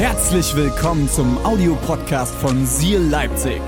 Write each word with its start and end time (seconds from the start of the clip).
Herzlich 0.00 0.56
willkommen 0.56 1.10
zum 1.10 1.36
Audiopodcast 1.44 2.34
von 2.36 2.64
Seal 2.64 3.02
Leipzig. 3.02 3.60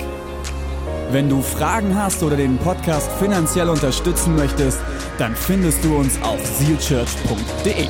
Wenn 1.11 1.29
du 1.29 1.43
Fragen 1.43 1.95
hast 1.95 2.23
oder 2.23 2.39
den 2.39 2.57
Podcast 2.57 3.13
finanziell 3.19 3.69
unterstützen 3.69 4.35
möchtest, 4.35 4.81
dann 5.19 5.37
findest 5.37 5.85
du 5.85 5.95
uns 5.95 6.19
auf 6.23 6.41
sealchurch.de. 6.43 7.87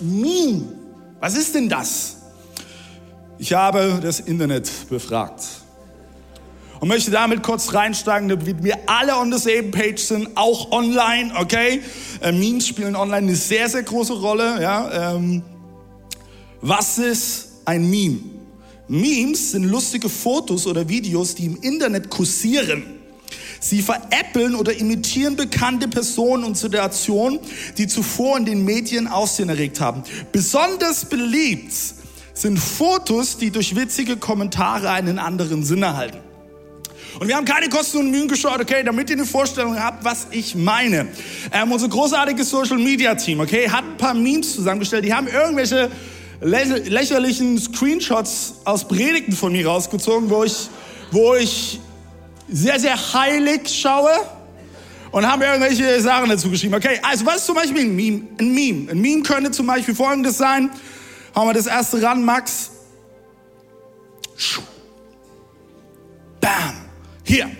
Meme. 0.00 0.64
Was 1.18 1.34
ist 1.34 1.54
denn 1.54 1.70
das? 1.70 2.03
Ich 3.44 3.52
habe 3.52 4.00
das 4.02 4.20
Internet 4.20 4.70
befragt 4.88 5.42
und 6.80 6.88
möchte 6.88 7.10
damit 7.10 7.42
kurz 7.42 7.74
reinsteigen, 7.74 8.30
damit 8.30 8.64
wir 8.64 8.78
alle 8.86 9.18
on 9.18 9.30
the 9.30 9.38
same 9.38 9.64
page 9.64 9.98
sind, 9.98 10.34
auch 10.34 10.72
online, 10.72 11.30
okay? 11.38 11.82
Äh, 12.22 12.32
Memes 12.32 12.66
spielen 12.66 12.96
online 12.96 13.26
eine 13.26 13.36
sehr, 13.36 13.68
sehr 13.68 13.82
große 13.82 14.14
Rolle, 14.14 14.62
ja? 14.62 15.14
Ähm, 15.14 15.42
was 16.62 16.96
ist 16.96 17.48
ein 17.66 17.90
Meme? 17.90 18.20
Memes 18.88 19.50
sind 19.50 19.64
lustige 19.64 20.08
Fotos 20.08 20.66
oder 20.66 20.88
Videos, 20.88 21.34
die 21.34 21.44
im 21.44 21.58
Internet 21.60 22.08
kursieren. 22.08 22.82
Sie 23.60 23.82
veräppeln 23.82 24.54
oder 24.54 24.74
imitieren 24.74 25.36
bekannte 25.36 25.86
Personen 25.86 26.44
und 26.44 26.56
Situationen, 26.56 27.40
die 27.76 27.88
zuvor 27.88 28.38
in 28.38 28.46
den 28.46 28.64
Medien 28.64 29.06
Aussehen 29.06 29.50
erregt 29.50 29.82
haben. 29.82 30.02
Besonders 30.32 31.04
beliebt 31.04 31.74
sind 32.34 32.58
Fotos, 32.58 33.38
die 33.38 33.50
durch 33.50 33.74
witzige 33.76 34.16
Kommentare 34.16 34.90
einen 34.90 35.18
anderen 35.18 35.64
Sinn 35.64 35.82
erhalten. 35.82 36.18
Und 37.20 37.28
wir 37.28 37.36
haben 37.36 37.44
keine 37.44 37.68
Kosten 37.68 37.98
und 37.98 38.10
Mühen 38.10 38.26
geschaut, 38.26 38.60
okay, 38.60 38.82
damit 38.84 39.08
ihr 39.08 39.16
eine 39.16 39.24
Vorstellung 39.24 39.78
habt, 39.80 40.04
was 40.04 40.26
ich 40.32 40.56
meine. 40.56 41.06
Ähm, 41.52 41.70
unser 41.70 41.88
großartiges 41.88 42.50
Social 42.50 42.78
Media 42.78 43.14
Team, 43.14 43.38
okay, 43.38 43.70
hat 43.70 43.84
ein 43.84 43.96
paar 43.96 44.14
Memes 44.14 44.54
zusammengestellt. 44.56 45.04
Die 45.04 45.14
haben 45.14 45.28
irgendwelche 45.28 45.90
lä 46.40 46.64
lächerlichen 46.64 47.58
Screenshots 47.58 48.54
aus 48.64 48.88
Predigten 48.88 49.32
von 49.32 49.52
mir 49.52 49.66
rausgezogen, 49.66 50.28
wo 50.28 50.42
ich, 50.42 50.68
wo 51.12 51.34
ich 51.34 51.80
sehr, 52.48 52.80
sehr 52.80 52.96
heilig 53.14 53.68
schaue 53.68 54.10
und 55.12 55.24
haben 55.30 55.42
irgendwelche 55.42 56.00
Sachen 56.00 56.28
dazu 56.28 56.50
geschrieben. 56.50 56.74
Okay, 56.74 56.98
also 57.00 57.24
was 57.24 57.36
ist 57.36 57.46
zum 57.46 57.54
Beispiel 57.54 57.82
ein 57.82 57.94
Meme? 57.94 58.22
Ein 58.40 58.52
Meme, 58.52 58.90
ein 58.90 59.00
Meme 59.00 59.22
könnte 59.22 59.52
zum 59.52 59.68
Beispiel 59.68 59.94
folgendes 59.94 60.36
sein. 60.36 60.70
Hauen 61.34 61.48
wir 61.48 61.54
das 61.54 61.66
erste 61.66 62.00
ran, 62.02 62.24
Max. 62.24 62.70
Bam. 66.40 66.74
Hier. 67.24 67.50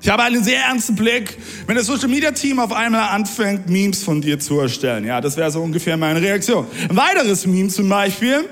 Ich 0.00 0.08
habe 0.08 0.22
einen 0.22 0.44
sehr 0.44 0.60
ernsten 0.60 0.94
Blick, 0.94 1.36
wenn 1.66 1.74
das 1.74 1.86
Social 1.86 2.08
Media 2.08 2.30
Team 2.30 2.60
auf 2.60 2.72
einmal 2.72 3.08
anfängt, 3.08 3.68
Memes 3.68 4.04
von 4.04 4.20
dir 4.20 4.38
zu 4.38 4.60
erstellen. 4.60 5.04
Ja, 5.04 5.20
das 5.20 5.36
wäre 5.36 5.50
so 5.50 5.60
ungefähr 5.60 5.96
meine 5.96 6.22
Reaktion. 6.22 6.66
Ein 6.88 6.96
weiteres 6.96 7.44
Meme 7.44 7.68
zum 7.70 7.88
Beispiel. 7.88 8.48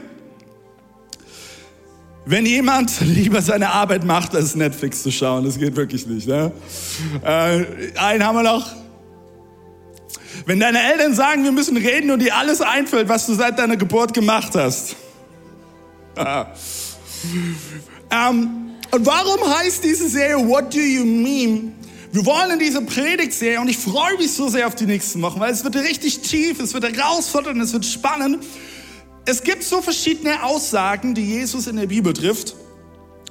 Wenn 2.26 2.44
jemand 2.44 3.00
lieber 3.00 3.40
seine 3.40 3.70
Arbeit 3.70 4.04
macht, 4.04 4.34
als 4.34 4.56
Netflix 4.56 5.04
zu 5.04 5.12
schauen, 5.12 5.44
das 5.44 5.56
geht 5.56 5.76
wirklich 5.76 6.06
nicht. 6.06 6.26
Ne? 6.26 6.50
Äh, 7.22 7.66
einen 7.98 8.24
haben 8.24 8.36
wir 8.36 8.42
noch. 8.42 8.83
Wenn 10.46 10.60
deine 10.60 10.82
Eltern 10.92 11.14
sagen, 11.14 11.44
wir 11.44 11.52
müssen 11.52 11.76
reden 11.76 12.10
und 12.10 12.20
dir 12.20 12.36
alles 12.36 12.60
einfällt, 12.60 13.08
was 13.08 13.26
du 13.26 13.34
seit 13.34 13.58
deiner 13.58 13.76
Geburt 13.76 14.12
gemacht 14.12 14.54
hast. 14.54 14.96
ähm, 18.10 18.74
und 18.90 19.06
warum 19.06 19.40
heißt 19.58 19.82
diese 19.82 20.08
Serie 20.08 20.46
What 20.46 20.74
Do 20.74 20.78
You 20.78 21.04
Mean? 21.04 21.72
Wir 22.12 22.24
wollen 22.26 22.52
in 22.52 22.58
dieser 22.58 22.82
Predigtserie 22.82 23.60
und 23.60 23.68
ich 23.68 23.78
freue 23.78 24.16
mich 24.18 24.32
so 24.32 24.48
sehr 24.48 24.66
auf 24.66 24.74
die 24.74 24.84
nächsten 24.84 25.20
Wochen, 25.22 25.40
weil 25.40 25.50
es 25.50 25.64
wird 25.64 25.74
richtig 25.76 26.20
tief, 26.20 26.60
es 26.60 26.74
wird 26.74 26.84
herausfordernd, 26.84 27.60
es 27.60 27.72
wird 27.72 27.84
spannend. 27.86 28.44
Es 29.24 29.42
gibt 29.42 29.64
so 29.64 29.80
verschiedene 29.80 30.42
Aussagen, 30.44 31.14
die 31.14 31.24
Jesus 31.24 31.66
in 31.66 31.76
der 31.76 31.86
Bibel 31.86 32.12
trifft, 32.12 32.54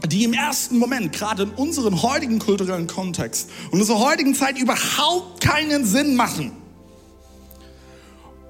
die 0.08 0.24
im 0.24 0.34
ersten 0.34 0.80
Moment, 0.80 1.14
gerade 1.14 1.44
in 1.44 1.52
unserem 1.52 2.02
heutigen 2.02 2.40
kulturellen 2.40 2.88
Kontext 2.88 3.52
und 3.72 3.80
unserer 3.80 4.00
heutigen 4.00 4.34
Zeit 4.34 4.58
überhaupt 4.58 5.40
keinen 5.42 5.86
Sinn 5.86 6.16
machen. 6.16 6.52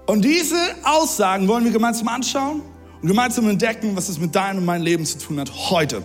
Und 0.06 0.26
diese 0.26 0.58
Aussagen 0.84 1.48
wollen 1.48 1.64
wir 1.64 1.72
gemeinsam 1.72 2.08
anschauen 2.10 2.62
und 3.02 3.08
gemeinsam 3.08 3.50
entdecken, 3.50 3.96
was 3.96 4.10
es 4.10 4.20
mit 4.20 4.36
deinem 4.36 4.60
und 4.60 4.66
meinem 4.66 4.84
Leben 4.84 5.06
zu 5.06 5.18
tun 5.18 5.40
hat 5.40 5.52
heute. 5.70 6.04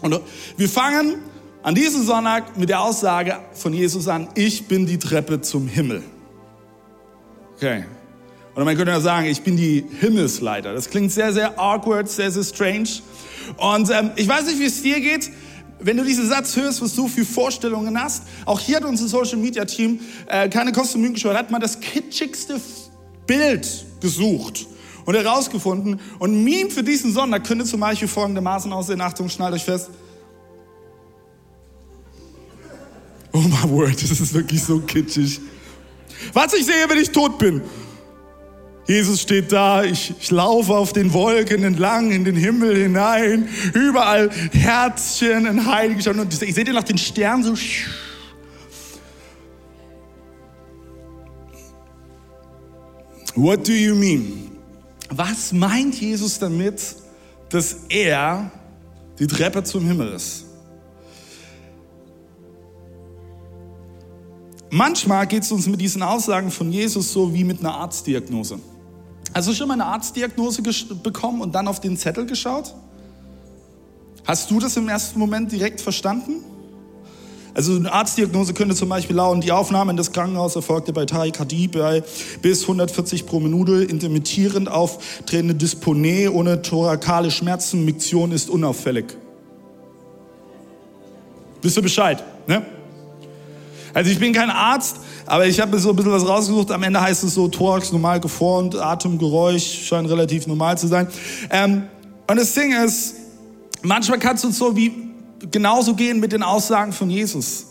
Und 0.00 0.20
wir 0.56 0.68
fangen 0.68 1.16
an 1.62 1.74
diesem 1.74 2.04
Sonntag 2.04 2.56
mit 2.56 2.68
der 2.68 2.80
Aussage 2.80 3.38
von 3.52 3.72
Jesus 3.72 4.08
an, 4.08 4.28
ich 4.34 4.68
bin 4.68 4.86
die 4.86 4.98
Treppe 4.98 5.40
zum 5.40 5.66
Himmel. 5.66 6.02
Okay. 7.56 7.84
Oder 8.54 8.64
man 8.64 8.76
könnte 8.76 8.92
ja 8.92 9.00
sagen, 9.00 9.26
ich 9.26 9.42
bin 9.42 9.56
die 9.56 9.84
Himmelsleiter. 10.00 10.72
Das 10.72 10.88
klingt 10.88 11.12
sehr, 11.12 11.32
sehr 11.32 11.58
awkward, 11.58 12.08
sehr, 12.08 12.30
sehr 12.30 12.44
strange. 12.44 12.88
Und 13.58 13.90
ähm, 13.90 14.12
ich 14.16 14.26
weiß 14.26 14.46
nicht, 14.46 14.58
wie 14.58 14.64
es 14.64 14.82
dir 14.82 15.00
geht. 15.00 15.30
Wenn 15.78 15.98
du 15.98 16.04
diesen 16.04 16.26
Satz 16.26 16.56
hörst, 16.56 16.80
was 16.80 16.94
du 16.94 17.06
für 17.06 17.26
Vorstellungen 17.26 18.00
hast, 18.00 18.22
auch 18.46 18.60
hier 18.60 18.76
hat 18.76 18.84
unser 18.84 19.08
Social 19.08 19.36
Media 19.36 19.66
Team 19.66 20.00
äh, 20.26 20.48
keine 20.48 20.72
Kosten 20.72 21.04
und 21.04 21.14
geschaut, 21.14 21.36
hat 21.36 21.50
mal 21.50 21.58
das 21.58 21.80
kitschigste 21.80 22.58
Bild 23.26 23.84
gesucht 24.00 24.66
und 25.04 25.14
herausgefunden. 25.14 26.00
Und 26.18 26.44
Meme 26.44 26.70
für 26.70 26.82
diesen 26.82 27.12
Sonntag 27.12 27.44
könnte 27.44 27.64
zum 27.64 27.80
Beispiel 27.80 28.08
folgendermaßen 28.08 28.72
aussehen. 28.72 29.00
Achtung, 29.00 29.28
schnallt 29.28 29.54
euch 29.54 29.64
fest. 29.64 29.90
Oh 33.32 33.38
my 33.38 33.70
word, 33.70 34.02
das 34.02 34.20
ist 34.20 34.34
wirklich 34.34 34.62
so 34.62 34.80
kitschig. 34.80 35.40
Was 36.32 36.54
ich 36.54 36.64
sehe, 36.64 36.88
wenn 36.88 36.98
ich 36.98 37.10
tot 37.10 37.38
bin. 37.38 37.62
Jesus 38.86 39.20
steht 39.20 39.50
da, 39.50 39.82
ich, 39.82 40.14
ich 40.20 40.30
laufe 40.30 40.72
auf 40.72 40.92
den 40.92 41.12
Wolken 41.12 41.64
entlang, 41.64 42.12
in 42.12 42.24
den 42.24 42.36
Himmel 42.36 42.76
hinein, 42.76 43.48
überall 43.74 44.30
Herzchen 44.52 45.44
in 45.44 45.66
Heiligen 45.66 46.20
und 46.20 46.32
ich 46.32 46.54
sehe 46.54 46.64
dir 46.64 46.72
nach 46.72 46.84
den 46.84 46.96
Sternen 46.96 47.42
so. 47.42 47.54
What 53.36 53.68
do 53.68 53.72
you 53.72 53.94
mean? 53.94 54.50
Was 55.10 55.52
meint 55.52 56.00
Jesus 56.00 56.38
damit, 56.38 56.96
dass 57.50 57.84
er 57.90 58.50
die 59.18 59.26
Treppe 59.26 59.62
zum 59.62 59.86
Himmel 59.86 60.12
ist? 60.14 60.46
Manchmal 64.70 65.26
geht 65.26 65.42
es 65.42 65.52
uns 65.52 65.66
mit 65.66 65.80
diesen 65.80 66.02
Aussagen 66.02 66.50
von 66.50 66.72
Jesus 66.72 67.12
so 67.12 67.32
wie 67.32 67.44
mit 67.44 67.60
einer 67.60 67.74
Arztdiagnose. 67.74 68.58
Hast 69.34 69.48
du 69.48 69.52
schon 69.52 69.68
mal 69.68 69.74
eine 69.74 69.84
Arztdiagnose 69.84 70.62
bekommen 71.02 71.42
und 71.42 71.54
dann 71.54 71.68
auf 71.68 71.80
den 71.80 71.96
Zettel 71.96 72.24
geschaut? 72.24 72.74
Hast 74.26 74.50
du 74.50 74.58
das 74.58 74.76
im 74.78 74.88
ersten 74.88 75.18
Moment 75.18 75.52
direkt 75.52 75.82
verstanden? 75.82 76.42
Also 77.56 77.74
eine 77.74 77.90
Arztdiagnose 77.90 78.52
könnte 78.52 78.74
zum 78.74 78.90
Beispiel 78.90 79.16
lauten, 79.16 79.40
die 79.40 79.50
Aufnahme 79.50 79.90
in 79.90 79.96
das 79.96 80.12
Krankenhaus 80.12 80.56
erfolgte 80.56 80.92
bei 80.92 81.06
Tachykardie 81.06 81.68
bei 81.68 82.02
bis 82.42 82.60
140 82.60 83.24
pro 83.24 83.40
Minute, 83.40 83.82
intermittierend 83.82 84.70
auftretende 84.70 85.54
Dyspone 85.54 86.30
ohne 86.30 86.60
thorakale 86.60 87.30
Schmerzen, 87.30 87.86
Miktion 87.86 88.30
ist 88.30 88.50
unauffällig. 88.50 89.06
Wisst 91.62 91.78
ihr 91.78 91.82
Bescheid, 91.82 92.22
ne? 92.46 92.60
Also 93.94 94.10
ich 94.10 94.18
bin 94.18 94.34
kein 94.34 94.50
Arzt, 94.50 94.98
aber 95.24 95.46
ich 95.46 95.58
habe 95.58 95.70
mir 95.70 95.78
so 95.78 95.88
ein 95.88 95.96
bisschen 95.96 96.12
was 96.12 96.28
rausgesucht. 96.28 96.70
Am 96.70 96.82
Ende 96.82 97.00
heißt 97.00 97.24
es 97.24 97.32
so, 97.32 97.48
Thorax 97.48 97.90
normal 97.90 98.20
geformt, 98.20 98.76
Atemgeräusch 98.76 99.86
scheint 99.86 100.10
relativ 100.10 100.46
normal 100.46 100.76
zu 100.76 100.88
sein. 100.88 101.08
Ähm, 101.48 101.84
und 102.30 102.38
das 102.38 102.52
Ding 102.52 102.74
ist, 102.84 103.14
manchmal 103.80 104.18
kann 104.18 104.36
es 104.36 104.44
uns 104.44 104.58
so 104.58 104.76
wie 104.76 105.05
genauso 105.50 105.94
gehen 105.94 106.20
mit 106.20 106.32
den 106.32 106.42
Aussagen 106.42 106.92
von 106.92 107.10
Jesus. 107.10 107.66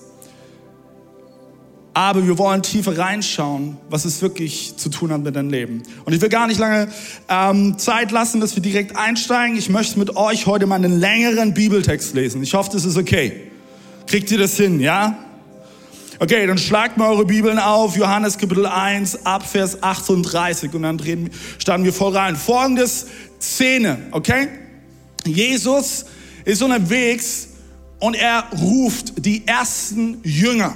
Aber 1.94 2.28
wir 2.28 2.38
wollen 2.38 2.62
tiefer 2.62 2.98
reinschauen, 2.98 3.78
was 3.90 4.04
es 4.04 4.22
wirklich 4.22 4.76
zu 4.76 4.90
tun 4.90 5.14
hat 5.14 5.22
mit 5.22 5.34
deinem 5.36 5.50
Leben. 5.50 5.84
Und 6.04 6.12
ich 6.12 6.22
will 6.22 6.28
gar 6.28 6.46
nicht 6.46 6.60
lange 6.60 6.90
ähm, 7.30 7.78
Zeit 7.78 8.12
lassen, 8.12 8.42
dass 8.42 8.54
wir 8.54 8.62
direkt 8.62 8.98
einsteigen. 8.98 9.58
Ich 9.58 9.70
möchte 9.70 9.98
mit 9.98 10.18
euch 10.18 10.46
heute 10.46 10.66
mal 10.66 10.76
einen 10.76 11.00
längeren 11.00 11.54
Bibeltext 11.54 12.14
lesen. 12.14 12.44
Ich 12.44 12.54
hoffe, 12.54 12.70
das 12.74 12.84
ist 12.84 12.98
okay. 12.98 13.50
Kriegt 14.08 14.30
ihr 14.30 14.38
das 14.38 14.58
hin, 14.58 14.82
ja? 14.82 15.18
Okay, 16.20 16.46
dann 16.48 16.58
schlagt 16.58 16.98
mal 16.98 17.10
eure 17.10 17.26
Bibeln 17.26 17.60
auf, 17.60 17.96
Johannes 17.96 18.38
Kapitel 18.38 18.66
1, 18.66 19.26
ab 19.26 19.48
Vers 19.50 19.82
38 19.82 20.74
und 20.74 20.84
dann 20.84 20.98
drehen, 20.98 21.30
starten 21.60 21.86
wir 21.86 21.94
voll 21.94 22.16
rein. 22.16 22.36
Folgendes 22.36 23.08
Szene, 23.40 24.00
okay? 24.12 24.50
Jesus 25.26 26.06
ist 26.44 26.62
unterwegs 26.62 27.50
und 28.00 28.16
er 28.16 28.46
ruft 28.62 29.26
die 29.26 29.48
ersten 29.48 30.20
Jünger. 30.24 30.76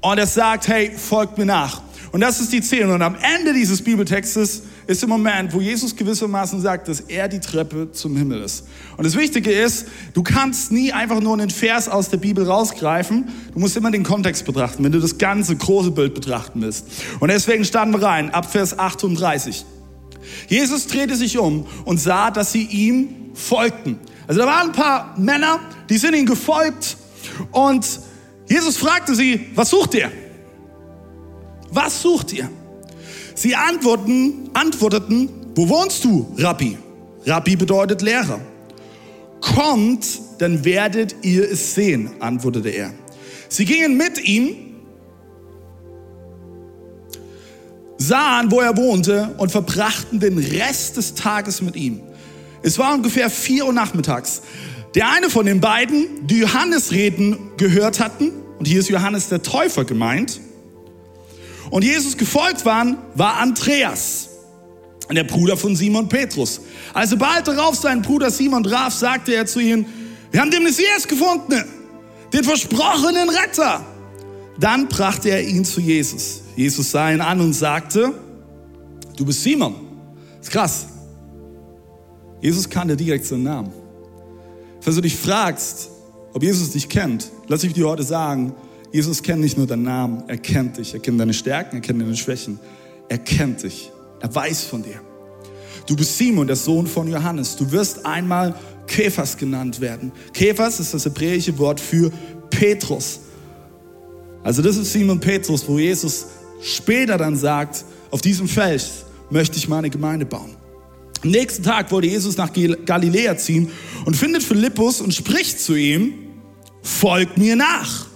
Und 0.00 0.18
er 0.18 0.26
sagt, 0.26 0.68
hey, 0.68 0.90
folgt 0.90 1.38
mir 1.38 1.46
nach. 1.46 1.82
Und 2.12 2.20
das 2.20 2.38
ist 2.38 2.52
die 2.52 2.60
Szene. 2.60 2.94
Und 2.94 3.02
am 3.02 3.16
Ende 3.16 3.52
dieses 3.54 3.82
Bibeltextes 3.82 4.62
ist 4.86 5.02
der 5.02 5.08
Moment, 5.08 5.52
wo 5.52 5.60
Jesus 5.60 5.96
gewissermaßen 5.96 6.60
sagt, 6.60 6.88
dass 6.88 7.00
er 7.00 7.26
die 7.26 7.40
Treppe 7.40 7.90
zum 7.90 8.16
Himmel 8.16 8.42
ist. 8.42 8.66
Und 8.96 9.04
das 9.04 9.16
Wichtige 9.16 9.50
ist, 9.50 9.86
du 10.12 10.22
kannst 10.22 10.70
nie 10.70 10.92
einfach 10.92 11.20
nur 11.20 11.32
einen 11.32 11.50
Vers 11.50 11.88
aus 11.88 12.10
der 12.10 12.18
Bibel 12.18 12.46
rausgreifen. 12.46 13.28
Du 13.52 13.58
musst 13.58 13.76
immer 13.76 13.90
den 13.90 14.04
Kontext 14.04 14.44
betrachten, 14.44 14.84
wenn 14.84 14.92
du 14.92 15.00
das 15.00 15.18
ganze 15.18 15.56
große 15.56 15.90
Bild 15.90 16.14
betrachten 16.14 16.60
willst. 16.60 16.86
Und 17.20 17.30
deswegen 17.30 17.64
starten 17.64 17.92
wir 17.92 18.02
rein, 18.02 18.30
ab 18.30 18.52
Vers 18.52 18.78
38. 18.78 19.64
Jesus 20.48 20.86
drehte 20.86 21.16
sich 21.16 21.38
um 21.38 21.66
und 21.84 21.98
sah, 21.98 22.30
dass 22.30 22.52
sie 22.52 22.62
ihm 22.62 23.08
folgten. 23.34 23.98
Also 24.26 24.40
da 24.40 24.46
waren 24.46 24.68
ein 24.68 24.72
paar 24.72 25.14
Männer, 25.18 25.60
die 25.88 25.98
sind 25.98 26.14
ihm 26.14 26.26
gefolgt 26.26 26.96
und 27.50 28.00
Jesus 28.48 28.76
fragte 28.76 29.14
sie, 29.14 29.48
was 29.54 29.70
sucht 29.70 29.94
ihr? 29.94 30.10
Was 31.70 32.02
sucht 32.02 32.32
ihr? 32.32 32.48
Sie 33.34 33.54
antworten, 33.54 34.50
antworteten, 34.54 35.28
wo 35.54 35.68
wohnst 35.68 36.04
du, 36.04 36.34
Rabbi? 36.38 36.78
Rabbi 37.26 37.56
bedeutet 37.56 38.02
Lehrer. 38.02 38.40
Kommt, 39.40 40.06
dann 40.38 40.64
werdet 40.64 41.16
ihr 41.22 41.50
es 41.50 41.74
sehen, 41.74 42.10
antwortete 42.20 42.70
er. 42.70 42.92
Sie 43.48 43.64
gingen 43.64 43.96
mit 43.96 44.24
ihm, 44.24 44.56
sahen, 47.98 48.50
wo 48.50 48.60
er 48.60 48.76
wohnte 48.76 49.34
und 49.38 49.50
verbrachten 49.50 50.20
den 50.20 50.38
Rest 50.38 50.96
des 50.96 51.14
Tages 51.14 51.62
mit 51.62 51.76
ihm. 51.76 52.00
Es 52.64 52.78
war 52.78 52.94
ungefähr 52.94 53.28
vier 53.28 53.66
Uhr 53.66 53.74
nachmittags. 53.74 54.40
Der 54.94 55.10
eine 55.10 55.28
von 55.28 55.44
den 55.44 55.60
beiden, 55.60 56.26
die 56.26 56.38
Johannesreden 56.38 57.36
gehört 57.58 58.00
hatten, 58.00 58.32
und 58.58 58.66
hier 58.66 58.80
ist 58.80 58.88
Johannes 58.88 59.28
der 59.28 59.42
Täufer 59.42 59.84
gemeint, 59.84 60.40
und 61.70 61.84
Jesus 61.84 62.16
gefolgt 62.16 62.64
waren, 62.64 62.96
war 63.14 63.36
Andreas, 63.36 64.30
der 65.12 65.24
Bruder 65.24 65.58
von 65.58 65.76
Simon 65.76 66.08
Petrus. 66.08 66.62
Also 66.94 67.18
bald 67.18 67.46
darauf 67.46 67.74
seinen 67.74 68.00
Bruder 68.00 68.30
Simon 68.30 68.64
traf, 68.64 68.94
sagte 68.94 69.34
er 69.34 69.44
zu 69.44 69.60
ihnen, 69.60 69.84
wir 70.30 70.40
haben 70.40 70.50
den 70.50 70.62
Messias 70.62 71.06
gefunden, 71.06 71.64
den 72.32 72.44
versprochenen 72.44 73.28
Retter. 73.28 73.84
Dann 74.58 74.88
brachte 74.88 75.28
er 75.28 75.42
ihn 75.42 75.66
zu 75.66 75.80
Jesus. 75.80 76.40
Jesus 76.56 76.90
sah 76.90 77.10
ihn 77.10 77.20
an 77.20 77.42
und 77.42 77.52
sagte, 77.52 78.14
du 79.16 79.24
bist 79.26 79.42
Simon. 79.42 79.74
Das 80.38 80.46
ist 80.46 80.52
krass. 80.52 80.86
Jesus 82.44 82.68
kannte 82.68 82.94
direkt 82.94 83.24
seinen 83.24 83.44
Namen. 83.44 83.72
Falls 84.82 84.96
du 84.96 85.00
dich 85.00 85.16
fragst, 85.16 85.88
ob 86.34 86.42
Jesus 86.42 86.72
dich 86.72 86.90
kennt, 86.90 87.30
lass 87.48 87.64
ich 87.64 87.72
dir 87.72 87.88
heute 87.88 88.02
sagen, 88.02 88.52
Jesus 88.92 89.22
kennt 89.22 89.40
nicht 89.40 89.56
nur 89.56 89.66
deinen 89.66 89.84
Namen, 89.84 90.24
er 90.28 90.36
kennt 90.36 90.76
dich, 90.76 90.92
er 90.92 91.00
kennt 91.00 91.18
deine 91.18 91.32
Stärken, 91.32 91.76
er 91.76 91.80
kennt 91.80 92.02
deine 92.02 92.14
Schwächen, 92.14 92.60
er 93.08 93.16
kennt 93.16 93.62
dich, 93.62 93.90
er 94.20 94.34
weiß 94.34 94.64
von 94.64 94.82
dir. 94.82 95.00
Du 95.86 95.96
bist 95.96 96.18
Simon, 96.18 96.46
der 96.46 96.56
Sohn 96.56 96.86
von 96.86 97.08
Johannes. 97.08 97.56
Du 97.56 97.72
wirst 97.72 98.04
einmal 98.04 98.54
Kephas 98.86 99.38
genannt 99.38 99.80
werden. 99.80 100.12
Kephas 100.34 100.80
ist 100.80 100.92
das 100.92 101.06
hebräische 101.06 101.56
Wort 101.56 101.80
für 101.80 102.12
Petrus. 102.50 103.20
Also 104.42 104.60
das 104.60 104.76
ist 104.76 104.92
Simon 104.92 105.18
Petrus, 105.18 105.66
wo 105.66 105.78
Jesus 105.78 106.26
später 106.60 107.16
dann 107.16 107.38
sagt, 107.38 107.86
auf 108.10 108.20
diesem 108.20 108.48
Fels 108.48 109.04
möchte 109.30 109.56
ich 109.56 109.66
meine 109.66 109.88
Gemeinde 109.88 110.26
bauen. 110.26 110.58
Am 111.24 111.30
nächsten 111.30 111.62
Tag 111.62 111.90
wollte 111.90 112.06
Jesus 112.06 112.36
nach 112.36 112.50
Galiläa 112.52 113.38
ziehen 113.38 113.70
und 114.04 114.14
findet 114.14 114.42
Philippus 114.42 115.00
und 115.00 115.14
spricht 115.14 115.58
zu 115.58 115.74
ihm, 115.74 116.12
folgt 116.82 117.38
mir 117.38 117.56
nach. 117.56 118.06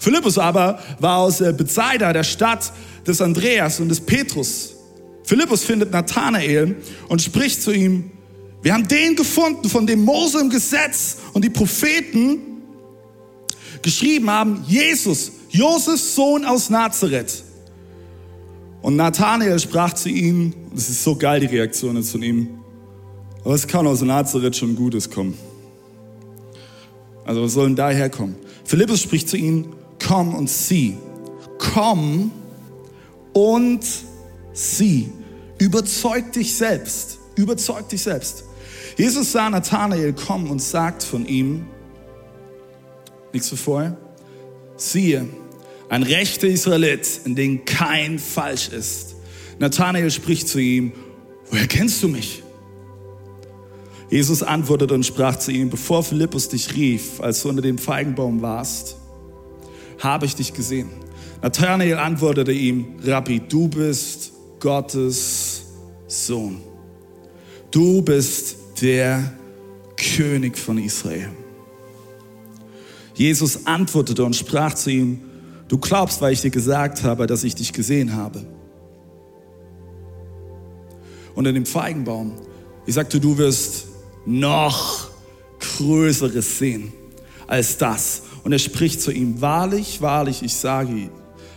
Philippus 0.00 0.36
aber 0.36 0.80
war 0.98 1.18
aus 1.18 1.38
Bethsaida, 1.38 2.12
der 2.12 2.24
Stadt 2.24 2.72
des 3.06 3.20
Andreas 3.20 3.78
und 3.78 3.88
des 3.88 4.00
Petrus. 4.00 4.74
Philippus 5.22 5.62
findet 5.62 5.92
Nathanael 5.92 6.74
und 7.08 7.22
spricht 7.22 7.62
zu 7.62 7.70
ihm, 7.70 8.10
wir 8.62 8.74
haben 8.74 8.88
den 8.88 9.14
gefunden, 9.14 9.68
von 9.68 9.86
dem 9.86 10.04
Mose 10.04 10.40
im 10.40 10.50
Gesetz 10.50 11.18
und 11.34 11.44
die 11.44 11.50
Propheten 11.50 12.38
geschrieben 13.82 14.28
haben, 14.28 14.64
Jesus, 14.66 15.30
Josefs 15.50 16.16
Sohn 16.16 16.44
aus 16.44 16.68
Nazareth. 16.68 17.43
Und 18.84 18.96
Nathanael 18.96 19.58
sprach 19.58 19.94
zu 19.94 20.10
ihm, 20.10 20.52
das 20.74 20.90
ist 20.90 21.02
so 21.02 21.16
geil, 21.16 21.40
die 21.40 21.46
Reaktion 21.46 21.96
jetzt 21.96 22.12
von 22.12 22.22
ihm, 22.22 22.58
aber 23.42 23.54
es 23.54 23.66
kann 23.66 23.86
aus 23.86 24.02
Nazareth 24.02 24.56
schon 24.56 24.76
Gutes 24.76 25.08
kommen. 25.08 25.38
Also 27.24 27.42
was 27.42 27.54
soll 27.54 27.68
denn 27.68 27.76
daher 27.76 28.10
kommen? 28.10 28.36
Philippus 28.66 29.00
spricht 29.00 29.30
zu 29.30 29.38
ihnen, 29.38 29.72
komm 30.06 30.34
und 30.34 30.50
sieh. 30.50 30.98
Komm 31.56 32.30
und 33.32 33.86
sieh. 34.52 35.10
Überzeug 35.56 36.32
dich 36.32 36.54
selbst. 36.54 37.20
Überzeug 37.36 37.88
dich 37.88 38.02
selbst. 38.02 38.44
Jesus 38.98 39.32
sah 39.32 39.48
Nathanael 39.48 40.12
kommen 40.12 40.50
und 40.50 40.60
sagt 40.60 41.02
von 41.04 41.24
ihm, 41.24 41.64
nichts 43.32 43.48
für 43.48 43.56
vorher, 43.56 43.96
siehe, 44.76 45.26
ein 45.88 46.02
rechter 46.02 46.48
Israelit, 46.48 47.20
in 47.24 47.34
dem 47.34 47.64
kein 47.64 48.18
Falsch 48.18 48.68
ist. 48.68 49.14
Nathanael 49.58 50.10
spricht 50.10 50.48
zu 50.48 50.58
ihm, 50.58 50.92
woher 51.50 51.66
kennst 51.66 52.02
du 52.02 52.08
mich? 52.08 52.42
Jesus 54.10 54.42
antwortete 54.42 54.94
und 54.94 55.04
sprach 55.04 55.38
zu 55.38 55.50
ihm, 55.50 55.70
bevor 55.70 56.02
Philippus 56.02 56.48
dich 56.48 56.74
rief, 56.74 57.20
als 57.20 57.42
du 57.42 57.48
unter 57.48 57.62
dem 57.62 57.78
Feigenbaum 57.78 58.42
warst, 58.42 58.96
habe 59.98 60.26
ich 60.26 60.34
dich 60.34 60.52
gesehen. 60.52 60.90
Nathanael 61.42 61.98
antwortete 61.98 62.52
ihm, 62.52 62.96
Rabbi, 63.02 63.40
du 63.40 63.68
bist 63.68 64.32
Gottes 64.60 65.64
Sohn. 66.06 66.60
Du 67.70 68.02
bist 68.02 68.56
der 68.80 69.32
König 69.96 70.56
von 70.56 70.78
Israel. 70.78 71.30
Jesus 73.14 73.66
antwortete 73.66 74.24
und 74.24 74.34
sprach 74.34 74.74
zu 74.74 74.90
ihm, 74.90 75.20
du 75.74 75.80
glaubst, 75.80 76.22
weil 76.22 76.32
ich 76.32 76.40
dir 76.40 76.50
gesagt 76.50 77.02
habe, 77.02 77.26
dass 77.26 77.42
ich 77.42 77.56
dich 77.56 77.72
gesehen 77.72 78.14
habe. 78.14 78.46
Unter 81.34 81.52
dem 81.52 81.66
Feigenbaum, 81.66 82.34
ich 82.86 82.94
sagte, 82.94 83.18
du 83.18 83.38
wirst 83.38 83.86
noch 84.24 85.08
Größeres 85.58 86.58
sehen 86.58 86.92
als 87.48 87.76
das. 87.76 88.22
Und 88.44 88.52
er 88.52 88.60
spricht 88.60 89.02
zu 89.02 89.10
ihm, 89.10 89.40
wahrlich, 89.40 90.00
wahrlich, 90.00 90.44
ich 90.44 90.54
sage 90.54 91.10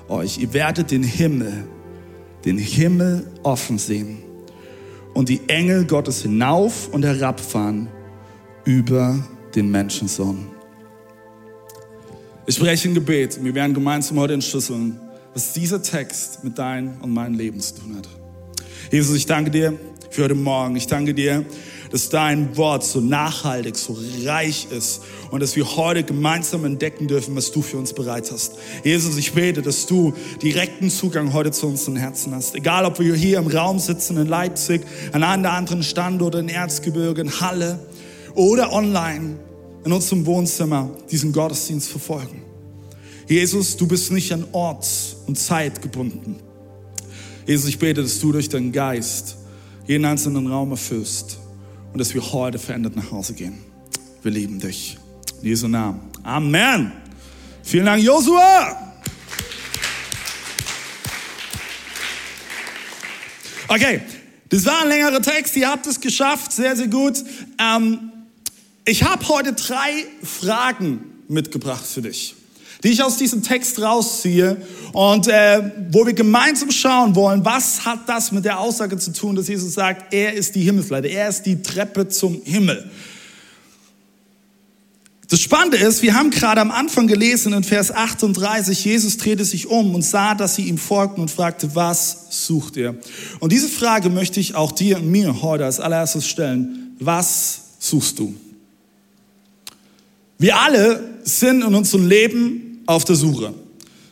euch, 0.09 0.39
ihr 0.39 0.51
werdet 0.51 0.89
den 0.89 1.03
Himmel, 1.03 1.67
den 2.43 2.57
Himmel 2.57 3.29
offen 3.43 3.77
sehen 3.77 4.17
und 5.13 5.29
die 5.29 5.41
Engel 5.47 5.85
Gottes 5.85 6.23
hinauf 6.23 6.89
und 6.91 7.05
herabfahren 7.05 7.87
über 8.65 9.23
den 9.53 9.69
Menschensohn. 9.69 10.56
Ich 12.49 12.55
spreche 12.55 12.87
ein 12.87 12.93
Gebet. 12.93 13.43
Wir 13.43 13.53
werden 13.55 13.73
gemeinsam 13.73 14.17
heute 14.19 14.33
entschlüsseln, 14.33 14.97
was 15.33 15.51
dieser 15.51 15.81
Text 15.81 16.45
mit 16.45 16.57
deinem 16.57 16.93
und 17.01 17.13
meinem 17.13 17.33
Leben 17.37 17.59
zu 17.59 17.75
tun 17.75 17.97
hat. 17.97 18.07
Jesus, 18.89 19.17
ich 19.17 19.25
danke 19.25 19.51
dir 19.51 19.77
für 20.11 20.23
heute 20.23 20.33
Morgen. 20.33 20.77
Ich 20.77 20.87
danke 20.87 21.13
dir, 21.13 21.43
dass 21.91 22.07
dein 22.07 22.55
Wort 22.55 22.85
so 22.85 23.01
nachhaltig, 23.01 23.75
so 23.75 23.97
reich 24.23 24.67
ist 24.71 25.01
und 25.29 25.41
dass 25.41 25.57
wir 25.57 25.75
heute 25.75 26.03
gemeinsam 26.03 26.63
entdecken 26.63 27.09
dürfen, 27.09 27.35
was 27.35 27.51
du 27.51 27.61
für 27.61 27.75
uns 27.75 27.91
bereit 27.91 28.31
hast. 28.31 28.53
Jesus, 28.81 29.17
ich 29.17 29.33
bete, 29.33 29.61
dass 29.61 29.85
du 29.85 30.13
direkten 30.41 30.89
Zugang 30.89 31.33
heute 31.33 31.51
zu 31.51 31.67
unseren 31.67 31.97
Herzen 31.97 32.33
hast. 32.33 32.55
Egal, 32.55 32.85
ob 32.85 32.97
wir 32.97 33.13
hier 33.13 33.39
im 33.39 33.47
Raum 33.47 33.77
sitzen 33.77 34.15
in 34.15 34.27
Leipzig, 34.27 34.83
an 35.11 35.21
einem 35.21 35.47
anderen 35.47 35.83
Standort 35.83 36.35
in 36.35 36.47
Erzgebirge, 36.47 37.19
in 37.19 37.41
Halle 37.41 37.77
oder 38.35 38.71
online 38.71 39.35
in 39.87 39.93
unserem 39.93 40.25
Wohnzimmer 40.25 40.89
diesen 41.09 41.31
Gottesdienst 41.31 41.87
verfolgen. 41.89 42.41
Jesus, 43.25 43.77
du 43.77 43.87
bist 43.87 44.11
nicht 44.11 44.33
an 44.33 44.45
Ort 44.51 44.85
und 45.27 45.39
Zeit 45.39 45.81
gebunden. 45.81 46.35
Jesus, 47.45 47.69
ich 47.69 47.79
bete, 47.79 48.01
dass 48.01 48.19
du 48.19 48.33
durch 48.33 48.49
deinen 48.49 48.73
Geist 48.73 49.37
jeden 49.87 50.03
einzelnen 50.03 50.47
Raum 50.47 50.71
erfüllst 50.71 51.39
und 51.93 51.99
dass 51.99 52.13
wir 52.13 52.33
heute 52.33 52.59
verändert 52.59 52.97
nach 52.97 53.11
Hause 53.11 53.33
gehen. 53.33 53.59
Wir 54.23 54.31
lieben 54.31 54.59
dich. 54.59 54.97
In 55.41 55.47
Jesu 55.47 55.69
Namen. 55.69 56.01
Amen. 56.21 56.91
Vielen 57.63 57.85
Dank, 57.85 58.03
Josua. 58.03 58.93
Okay, 63.69 64.01
das 64.49 64.65
war 64.65 64.81
ein 64.81 64.89
längerer 64.89 65.21
Text. 65.21 65.55
Ihr 65.55 65.69
habt 65.69 65.87
es 65.87 66.01
geschafft. 66.01 66.51
Sehr, 66.51 66.75
sehr 66.75 66.87
gut. 66.87 67.23
Ähm, 67.57 68.11
ich 68.87 69.03
habe 69.03 69.27
heute 69.27 69.51
drei 69.51 70.05
Fragen 70.23 71.01
mitgebracht 71.27 71.85
für 71.85 72.01
dich, 72.01 72.35
die 72.83 72.89
ich 72.89 73.03
aus 73.03 73.17
diesem 73.17 73.43
Text 73.43 73.81
rausziehe 73.81 74.55
und 74.93 75.27
äh, 75.27 75.71
wo 75.91 76.05
wir 76.05 76.13
gemeinsam 76.13 76.71
schauen 76.71 77.13
wollen, 77.13 77.43
was 77.43 77.85
hat 77.85 78.07
das 78.07 78.31
mit 78.31 78.45
der 78.45 78.59
Aussage 78.59 78.97
zu 78.97 79.11
tun, 79.11 79.35
dass 79.35 79.49
Jesus 79.49 79.73
sagt, 79.73 80.13
er 80.13 80.33
ist 80.33 80.55
die 80.55 80.61
Himmelsleiter, 80.61 81.09
er 81.09 81.27
ist 81.27 81.43
die 81.43 81.61
Treppe 81.61 82.07
zum 82.07 82.41
Himmel. 82.45 82.89
Das 85.27 85.41
Spannende 85.41 85.75
ist, 85.75 86.01
wir 86.01 86.13
haben 86.13 86.29
gerade 86.29 86.61
am 86.61 86.71
Anfang 86.71 87.07
gelesen 87.07 87.51
in 87.51 87.65
Vers 87.65 87.91
38, 87.91 88.85
Jesus 88.85 89.17
drehte 89.17 89.43
sich 89.43 89.67
um 89.67 89.95
und 89.95 90.03
sah, 90.03 90.33
dass 90.33 90.55
sie 90.55 90.61
ihm 90.61 90.77
folgten 90.77 91.19
und 91.19 91.29
fragte, 91.29 91.75
was 91.75 92.27
sucht 92.29 92.77
ihr? 92.77 92.95
Und 93.41 93.51
diese 93.51 93.67
Frage 93.67 94.09
möchte 94.09 94.39
ich 94.39 94.55
auch 94.55 94.71
dir 94.71 94.95
und 94.95 95.11
mir 95.11 95.41
heute 95.41 95.65
als 95.65 95.81
allererstes 95.81 96.25
stellen. 96.25 96.95
Was 96.99 97.59
suchst 97.79 98.19
du? 98.19 98.33
Wir 100.39 100.55
alle 100.55 101.03
sind 101.23 101.63
in 101.63 101.73
unserem 101.73 102.07
Leben 102.07 102.83
auf 102.85 103.05
der 103.05 103.15
Suche. 103.15 103.53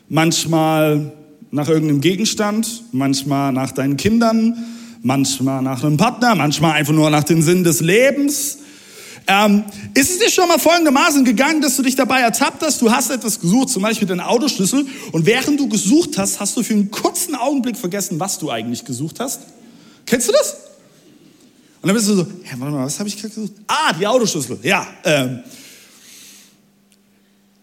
Manchmal 0.09 1.13
nach 1.51 1.69
irgendeinem 1.69 2.01
Gegenstand, 2.01 2.83
manchmal 2.91 3.51
nach 3.51 3.71
deinen 3.71 3.95
Kindern, 3.95 4.57
manchmal 5.03 5.61
nach 5.61 5.83
einem 5.83 5.97
Partner, 5.97 6.33
manchmal 6.33 6.71
einfach 6.73 6.93
nur 6.93 7.11
nach 7.11 7.23
dem 7.23 7.43
Sinn 7.43 7.63
des 7.63 7.79
Lebens. 7.81 8.57
Ähm, 9.27 9.63
ist 9.93 10.11
es 10.11 10.19
dir 10.19 10.29
schon 10.29 10.47
mal 10.47 10.57
folgendermaßen 10.57 11.25
gegangen, 11.25 11.61
dass 11.61 11.77
du 11.77 11.83
dich 11.83 11.95
dabei 11.95 12.21
ertappt 12.21 12.61
hast, 12.63 12.81
du 12.81 12.91
hast 12.91 13.11
etwas 13.11 13.39
gesucht, 13.39 13.69
zum 13.69 13.81
Beispiel 13.83 14.07
deinen 14.07 14.19
Autoschlüssel, 14.19 14.85
und 15.11 15.25
während 15.25 15.59
du 15.59 15.67
gesucht 15.67 16.17
hast, 16.17 16.39
hast 16.39 16.57
du 16.57 16.63
für 16.63 16.73
einen 16.73 16.91
kurzen 16.91 17.35
Augenblick 17.35 17.77
vergessen, 17.77 18.19
was 18.19 18.37
du 18.37 18.51
eigentlich 18.51 18.85
gesucht 18.85 19.19
hast? 19.19 19.41
Kennst 20.05 20.27
du 20.27 20.31
das? 20.31 20.57
Und 21.81 21.87
dann 21.87 21.95
bist 21.95 22.07
du 22.07 22.15
so, 22.15 22.21
ja, 22.21 22.51
warte 22.57 22.73
mal, 22.73 22.85
was 22.85 22.99
habe 22.99 23.09
ich 23.09 23.19
gerade 23.19 23.33
gesucht? 23.33 23.53
Ah, 23.67 23.93
die 23.93 24.05
Autoschlüssel, 24.05 24.59
ja. 24.63 24.87
Ähm. 25.03 25.39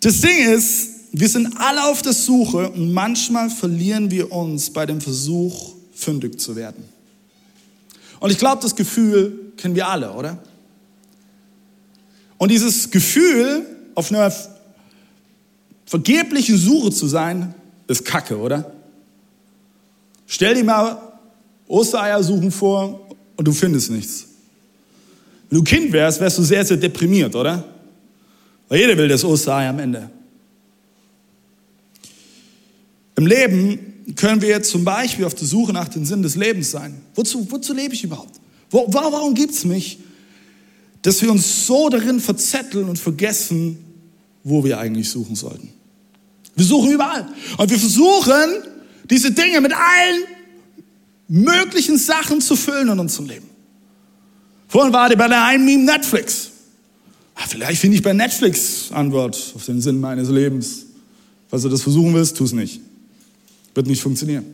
Das 0.02 0.20
Ding 0.20 0.36
ist, 0.52 0.88
wir 1.12 1.28
sind 1.28 1.56
alle 1.58 1.84
auf 1.84 2.02
der 2.02 2.12
Suche 2.12 2.70
und 2.70 2.92
manchmal 2.92 3.50
verlieren 3.50 4.10
wir 4.10 4.32
uns 4.32 4.70
bei 4.70 4.84
dem 4.84 5.00
Versuch, 5.00 5.74
fündig 5.94 6.40
zu 6.40 6.56
werden. 6.56 6.82
Und 8.18 8.30
ich 8.30 8.38
glaube, 8.38 8.60
das 8.62 8.74
Gefühl 8.74 9.52
kennen 9.56 9.76
wir 9.76 9.86
alle, 9.86 10.12
oder? 10.12 10.42
Und 12.36 12.50
dieses 12.50 12.90
Gefühl, 12.90 13.64
auf 13.94 14.10
einer 14.10 14.32
vergeblichen 15.86 16.58
Suche 16.58 16.90
zu 16.90 17.06
sein, 17.06 17.54
ist 17.86 18.04
Kacke, 18.04 18.36
oder? 18.36 18.72
Stell 20.26 20.56
dir 20.56 20.64
mal 20.64 21.00
Ostereier 21.68 22.22
suchen 22.24 22.50
vor 22.50 23.08
und 23.36 23.46
du 23.46 23.52
findest 23.52 23.92
nichts. 23.92 24.26
Wenn 25.48 25.58
du 25.58 25.64
Kind 25.64 25.92
wärst, 25.92 26.20
wärst 26.20 26.38
du 26.38 26.42
sehr, 26.42 26.64
sehr 26.64 26.78
deprimiert, 26.78 27.36
oder? 27.36 27.71
Weil 28.72 28.80
jeder 28.80 28.96
will 28.96 29.08
das 29.08 29.22
Osterei 29.22 29.68
am 29.68 29.78
Ende. 29.78 30.08
Im 33.16 33.26
Leben 33.26 34.14
können 34.16 34.40
wir 34.40 34.62
zum 34.62 34.82
Beispiel 34.82 35.26
auf 35.26 35.34
der 35.34 35.46
Suche 35.46 35.74
nach 35.74 35.88
dem 35.88 36.06
Sinn 36.06 36.22
des 36.22 36.36
Lebens 36.36 36.70
sein. 36.70 37.02
Wozu, 37.14 37.46
wozu 37.50 37.74
lebe 37.74 37.92
ich 37.92 38.02
überhaupt? 38.02 38.40
Wo, 38.70 38.86
warum 38.88 39.34
gibt 39.34 39.52
es 39.52 39.66
mich? 39.66 39.98
dass 41.02 41.20
wir 41.20 41.30
uns 41.30 41.66
so 41.66 41.88
darin 41.88 42.20
verzetteln 42.20 42.88
und 42.88 42.98
vergessen, 42.98 43.76
wo 44.44 44.64
wir 44.64 44.78
eigentlich 44.78 45.10
suchen 45.10 45.34
sollten. 45.34 45.72
Wir 46.54 46.64
suchen 46.64 46.92
überall. 46.92 47.28
Und 47.58 47.70
wir 47.70 47.78
versuchen, 47.78 48.62
diese 49.10 49.32
Dinge 49.32 49.60
mit 49.60 49.72
allen 49.72 50.22
möglichen 51.28 51.98
Sachen 51.98 52.40
zu 52.40 52.56
füllen 52.56 52.88
in 52.88 52.98
unserem 52.98 53.26
Leben. 53.26 53.48
Vorhin 54.68 54.92
war 54.92 55.08
die 55.08 55.16
bei 55.16 55.28
der 55.28 55.44
einen 55.44 55.64
Meme 55.64 55.84
Netflix. 55.84 56.51
Ah, 57.34 57.46
vielleicht 57.48 57.80
finde 57.80 57.96
ich 57.96 58.02
bei 58.02 58.12
Netflix 58.12 58.92
Antwort 58.92 59.52
auf 59.54 59.64
den 59.66 59.80
Sinn 59.80 60.00
meines 60.00 60.28
Lebens. 60.28 60.86
Falls 61.48 61.62
du 61.62 61.68
das 61.68 61.82
versuchen 61.82 62.14
willst, 62.14 62.36
tu 62.36 62.44
es 62.44 62.52
nicht. 62.52 62.80
Wird 63.74 63.86
nicht 63.86 64.02
funktionieren. 64.02 64.44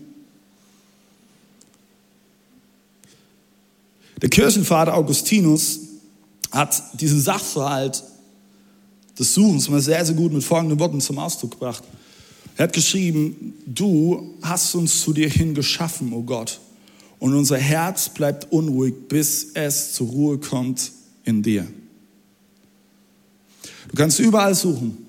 Der 4.20 4.28
Kirchenvater 4.28 4.94
Augustinus 4.94 5.80
hat 6.50 7.00
diesen 7.00 7.20
Sachverhalt 7.20 8.02
des 9.18 9.35
Suchens 9.35 9.68
mal 9.68 9.80
sehr, 9.80 10.04
sehr 10.04 10.14
gut 10.14 10.32
mit 10.32 10.42
folgenden 10.42 10.78
Worten 10.78 11.00
zum 11.00 11.18
Ausdruck 11.18 11.52
gebracht. 11.52 11.85
Er 12.56 12.64
hat 12.64 12.73
geschrieben, 12.73 13.54
du 13.66 14.35
hast 14.42 14.75
uns 14.75 15.02
zu 15.02 15.12
dir 15.12 15.28
hin 15.28 15.54
geschaffen, 15.54 16.12
o 16.12 16.16
oh 16.16 16.23
Gott, 16.23 16.61
und 17.20 17.35
unser 17.35 17.58
Herz 17.58 18.08
bleibt 18.08 18.50
unruhig, 18.50 18.94
bis 19.08 19.49
es 19.54 19.92
zur 19.92 20.08
Ruhe 20.08 20.38
kommt 20.38 20.90
in 21.25 21.42
dir. 21.42 21.66
Du 23.88 23.97
kannst 23.97 24.18
überall 24.21 24.54
suchen. 24.54 25.07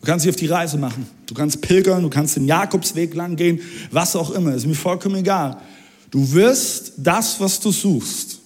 Du 0.00 0.06
kannst 0.06 0.24
dich 0.24 0.30
auf 0.30 0.36
die 0.36 0.46
Reise 0.46 0.78
machen. 0.78 1.06
Du 1.26 1.34
kannst 1.34 1.60
pilgern, 1.60 2.02
du 2.02 2.10
kannst 2.10 2.36
den 2.36 2.46
Jakobsweg 2.46 3.14
lang 3.14 3.36
gehen, 3.36 3.60
was 3.90 4.16
auch 4.16 4.30
immer, 4.30 4.54
ist 4.54 4.66
mir 4.66 4.74
vollkommen 4.74 5.16
egal. 5.16 5.60
Du 6.10 6.32
wirst 6.32 6.94
das, 6.96 7.38
was 7.38 7.60
du 7.60 7.70
suchst, 7.70 8.40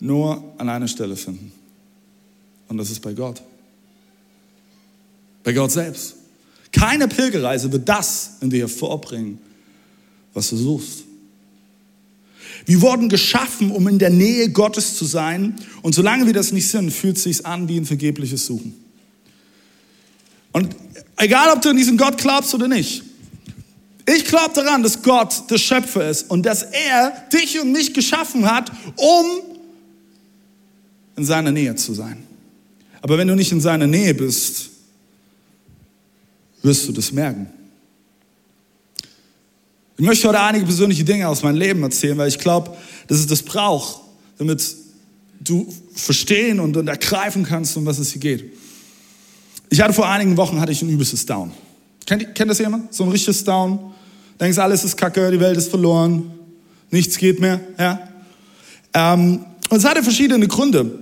nur 0.00 0.52
an 0.58 0.68
einer 0.68 0.88
Stelle 0.88 1.16
finden. 1.16 1.50
Und 2.68 2.76
das 2.76 2.90
ist 2.90 3.00
bei 3.00 3.14
Gott. 3.14 3.42
Bei 5.42 5.52
Gott 5.52 5.70
selbst. 5.70 6.16
Keine 6.72 7.08
Pilgerreise 7.08 7.72
wird 7.72 7.88
das 7.88 8.32
in 8.40 8.50
dir 8.50 8.68
vorbringen, 8.68 9.38
was 10.34 10.50
du 10.50 10.56
suchst. 10.56 11.05
Wir 12.66 12.80
wurden 12.82 13.08
geschaffen, 13.08 13.70
um 13.70 13.86
in 13.86 13.98
der 13.98 14.10
Nähe 14.10 14.50
Gottes 14.50 14.96
zu 14.96 15.04
sein. 15.04 15.54
Und 15.82 15.94
solange 15.94 16.26
wir 16.26 16.32
das 16.32 16.50
nicht 16.50 16.68
sind, 16.68 16.90
fühlt 16.90 17.16
es 17.16 17.22
sich 17.22 17.46
an 17.46 17.68
wie 17.68 17.78
ein 17.78 17.86
vergebliches 17.86 18.44
Suchen. 18.44 18.74
Und 20.52 20.74
egal, 21.16 21.54
ob 21.54 21.62
du 21.62 21.70
an 21.70 21.76
diesen 21.76 21.96
Gott 21.96 22.18
glaubst 22.18 22.52
oder 22.54 22.66
nicht, 22.66 23.04
ich 24.08 24.24
glaube 24.24 24.52
daran, 24.54 24.82
dass 24.82 25.02
Gott 25.02 25.50
der 25.50 25.58
Schöpfer 25.58 26.10
ist 26.10 26.30
und 26.30 26.44
dass 26.44 26.62
er 26.62 27.12
dich 27.32 27.60
und 27.60 27.72
mich 27.72 27.94
geschaffen 27.94 28.50
hat, 28.50 28.70
um 28.96 29.26
in 31.16 31.24
seiner 31.24 31.52
Nähe 31.52 31.74
zu 31.76 31.94
sein. 31.94 32.22
Aber 33.00 33.16
wenn 33.18 33.28
du 33.28 33.36
nicht 33.36 33.52
in 33.52 33.60
seiner 33.60 33.86
Nähe 33.86 34.14
bist, 34.14 34.70
wirst 36.62 36.88
du 36.88 36.92
das 36.92 37.12
merken. 37.12 37.48
Ich 39.98 40.04
möchte 40.04 40.28
heute 40.28 40.40
einige 40.40 40.66
persönliche 40.66 41.04
Dinge 41.04 41.26
aus 41.26 41.42
meinem 41.42 41.56
Leben 41.56 41.82
erzählen, 41.82 42.18
weil 42.18 42.28
ich 42.28 42.38
glaube, 42.38 42.76
dass 43.06 43.18
es 43.18 43.26
das 43.26 43.42
braucht, 43.42 44.00
damit 44.36 44.62
du 45.40 45.72
verstehen 45.94 46.60
und, 46.60 46.76
und 46.76 46.86
ergreifen 46.88 47.44
kannst, 47.44 47.76
um 47.78 47.86
was 47.86 47.98
es 47.98 48.12
hier 48.12 48.20
geht. 48.20 48.52
Ich 49.70 49.80
hatte 49.80 49.94
vor 49.94 50.06
einigen 50.06 50.36
Wochen 50.36 50.60
hatte 50.60 50.70
ich 50.70 50.82
ein 50.82 50.90
übelstes 50.90 51.24
Down. 51.24 51.50
Kennt, 52.04 52.34
kennt 52.34 52.50
das 52.50 52.58
jemand? 52.58 52.92
So 52.92 53.04
ein 53.04 53.10
richtiges 53.10 53.42
Down? 53.42 53.94
Denkst, 54.38 54.58
alles 54.58 54.84
ist 54.84 54.98
kacke, 54.98 55.30
die 55.30 55.40
Welt 55.40 55.56
ist 55.56 55.70
verloren, 55.70 56.30
nichts 56.90 57.16
geht 57.16 57.40
mehr. 57.40 57.58
Ja? 57.78 58.06
Ähm, 58.92 59.46
und 59.70 59.78
es 59.78 59.84
hatte 59.86 60.02
verschiedene 60.02 60.46
Gründe. 60.46 60.98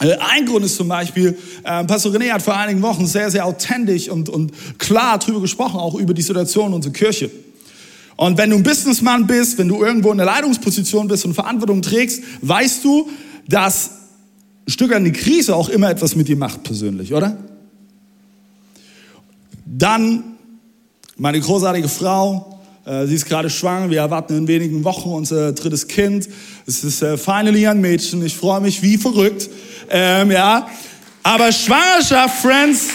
Äh, 0.00 0.16
ein 0.18 0.46
Grund 0.46 0.64
ist 0.64 0.74
zum 0.74 0.88
Beispiel, 0.88 1.38
äh, 1.62 1.84
Pastor 1.84 2.12
René 2.12 2.32
hat 2.32 2.42
vor 2.42 2.56
einigen 2.56 2.82
Wochen 2.82 3.06
sehr, 3.06 3.30
sehr 3.30 3.46
authentisch 3.46 4.08
und, 4.08 4.28
und 4.28 4.52
klar 4.78 5.16
darüber 5.16 5.40
gesprochen, 5.40 5.78
auch 5.78 5.94
über 5.94 6.12
die 6.12 6.22
Situation 6.22 6.74
unserer 6.74 6.92
Kirche. 6.92 7.30
Und 8.16 8.38
wenn 8.38 8.50
du 8.50 8.56
ein 8.56 8.62
Businessman 8.62 9.26
bist, 9.26 9.58
wenn 9.58 9.68
du 9.68 9.84
irgendwo 9.84 10.10
in 10.10 10.16
der 10.16 10.26
Leitungsposition 10.26 11.06
bist 11.06 11.24
und 11.24 11.34
Verantwortung 11.34 11.82
trägst, 11.82 12.22
weißt 12.40 12.84
du, 12.84 13.10
dass 13.46 13.90
ein 14.66 14.70
Stück 14.70 14.94
an 14.94 15.04
die 15.04 15.12
Krise 15.12 15.54
auch 15.54 15.68
immer 15.68 15.90
etwas 15.90 16.16
mit 16.16 16.28
dir 16.28 16.36
macht 16.36 16.62
persönlich, 16.62 17.12
oder? 17.12 17.36
Dann 19.66 20.36
meine 21.16 21.40
großartige 21.40 21.88
Frau, 21.88 22.58
äh, 22.86 23.06
sie 23.06 23.16
ist 23.16 23.26
gerade 23.26 23.50
schwanger, 23.50 23.90
wir 23.90 24.00
erwarten 24.00 24.36
in 24.36 24.48
wenigen 24.48 24.84
Wochen 24.84 25.10
unser 25.10 25.52
drittes 25.52 25.86
Kind. 25.86 26.28
Es 26.66 26.84
ist 26.84 27.02
äh, 27.02 27.18
finally 27.18 27.66
ein 27.66 27.80
Mädchen, 27.80 28.24
ich 28.24 28.36
freue 28.36 28.60
mich 28.60 28.82
wie 28.82 28.96
verrückt. 28.96 29.50
Ähm, 29.90 30.30
ja, 30.30 30.68
aber 31.22 31.52
Schwangerschaft, 31.52 32.40
Friends, 32.40 32.88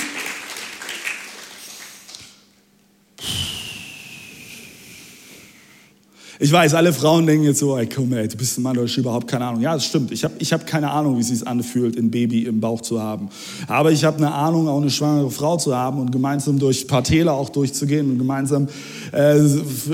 Ich 6.43 6.51
weiß, 6.51 6.74
alle 6.74 6.91
Frauen 6.91 7.27
denken 7.27 7.45
jetzt 7.45 7.60
so, 7.60 7.77
ey, 7.77 7.86
komm, 7.86 8.13
ey, 8.13 8.27
du 8.27 8.36
bist 8.36 8.57
ein 8.57 8.63
Mann, 8.63 8.74
du 8.75 8.81
hast 8.81 8.98
überhaupt 8.98 9.27
keine 9.27 9.45
Ahnung. 9.45 9.62
Ja, 9.62 9.75
das 9.75 9.86
stimmt. 9.86 10.12
Ich 10.12 10.24
habe 10.24 10.33
ich 10.39 10.51
hab 10.51 10.65
keine 10.65 10.89
Ahnung, 10.89 11.15
wie 11.17 11.21
es 11.21 11.27
sich 11.27 11.48
anfühlt, 11.48 11.95
ein 11.95 12.10
Baby 12.10 12.45
im 12.45 12.60
Bauch 12.60 12.81
zu 12.81 13.00
haben. 13.00 13.29
Aber 13.67 13.91
ich 13.91 14.03
habe 14.03 14.17
eine 14.17 14.33
Ahnung, 14.33 14.67
auch 14.67 14.81
eine 14.81 14.89
schwangere 14.89 15.29
Frau 15.29 15.57
zu 15.57 15.75
haben 15.75 16.00
und 16.00 16.12
gemeinsam 16.12 16.57
durch 16.57 16.86
ein 16.86 16.88
paar 16.88 17.03
Täler 17.03 17.33
auch 17.33 17.50
durchzugehen 17.50 18.10
und 18.10 18.17
gemeinsam 18.17 18.67
äh, 19.12 19.38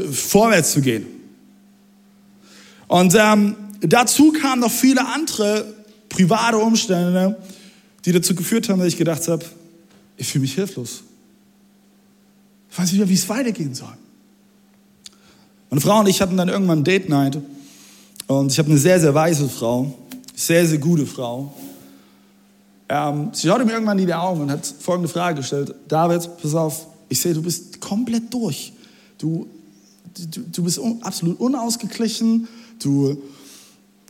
vorwärts 0.09 0.71
zu 0.71 0.79
gehen. 0.79 1.05
Und 2.87 3.13
ähm, 3.19 3.57
dazu 3.81 4.31
kamen 4.31 4.61
noch 4.61 4.71
viele 4.71 5.05
andere 5.05 5.65
private 6.07 6.59
Umstände, 6.59 7.35
die 8.05 8.13
dazu 8.13 8.33
geführt 8.33 8.69
haben, 8.69 8.79
dass 8.79 8.87
ich 8.87 8.97
gedacht 8.97 9.27
habe, 9.27 9.43
ich 10.15 10.29
fühle 10.29 10.43
mich 10.43 10.53
hilflos. 10.53 11.03
Ich 12.71 12.79
weiß 12.79 12.89
nicht 12.89 12.99
mehr, 12.99 13.09
wie 13.09 13.15
es 13.15 13.27
weitergehen 13.27 13.75
soll. 13.75 13.97
Meine 15.69 15.81
Frau 15.81 15.99
und 15.99 16.07
ich 16.07 16.21
hatten 16.21 16.37
dann 16.37 16.49
irgendwann 16.49 16.83
Date 16.83 17.09
Night 17.09 17.39
und 18.27 18.51
ich 18.51 18.59
habe 18.59 18.69
eine 18.69 18.77
sehr, 18.77 18.99
sehr 18.99 19.13
weise 19.13 19.49
Frau, 19.49 19.93
sehr, 20.35 20.65
sehr 20.65 20.77
gute 20.77 21.05
Frau. 21.05 21.53
Ähm, 22.89 23.29
sie 23.33 23.47
schaute 23.47 23.65
mir 23.65 23.73
irgendwann 23.73 23.99
in 23.99 24.07
die 24.07 24.13
Augen 24.13 24.41
und 24.41 24.51
hat 24.51 24.65
folgende 24.65 25.09
Frage 25.09 25.37
gestellt. 25.37 25.75
David, 25.87 26.29
pass 26.41 26.55
auf, 26.55 26.87
ich 27.09 27.19
sehe, 27.19 27.33
du 27.33 27.41
bist 27.41 27.81
komplett 27.81 28.33
durch. 28.33 28.71
Du, 29.17 29.47
du, 30.15 30.41
du 30.51 30.63
bist 30.63 30.79
un, 30.79 31.01
absolut 31.03 31.39
unausgeglichen, 31.39 32.47
du, 32.79 33.17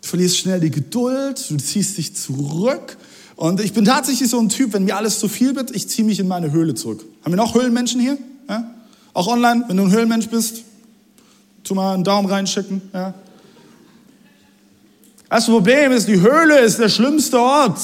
verlierst 0.02 0.38
schnell 0.38 0.60
die 0.60 0.72
Geduld, 0.72 1.44
du 1.50 1.58
ziehst 1.58 1.98
dich 1.98 2.16
zurück 2.16 2.98
Und 3.36 3.60
ich 3.60 3.74
bin 3.74 3.86
tatsächlich 3.86 4.30
so 4.30 4.40
ein 4.40 4.50
Typ, 4.50 4.74
wenn 4.74 4.86
mir 4.86 4.96
alles 4.96 5.20
zu 5.20 5.28
viel 5.28 5.56
wird, 5.56 5.76
ich 5.76 5.88
ziehe 5.88 6.06
mich 6.06 6.20
in 6.20 6.28
meine 6.28 6.52
Höhle 6.52 6.76
zurück. 6.76 7.06
Haben 7.24 7.32
wir 7.32 7.38
noch 7.38 7.54
Höhlenmenschen 7.54 8.02
hier? 8.02 8.18
Ja? 8.50 8.72
Auch 9.14 9.28
online, 9.28 9.66
wenn 9.68 9.78
du 9.78 9.84
ein 9.84 9.92
Höhlenmensch 9.92 10.28
bist, 10.30 10.64
tu 11.67 11.75
mal 11.75 11.93
einen 11.93 12.03
Daumen 12.03 12.29
reinschicken. 12.29 12.81
Ja? 12.93 13.13
Das 15.29 15.45
Problem 15.45 15.91
ist, 15.91 16.07
die 16.07 16.19
Höhle 16.19 16.59
ist 16.59 16.79
der 16.79 16.89
schlimmste 16.89 17.39
Ort, 17.39 17.79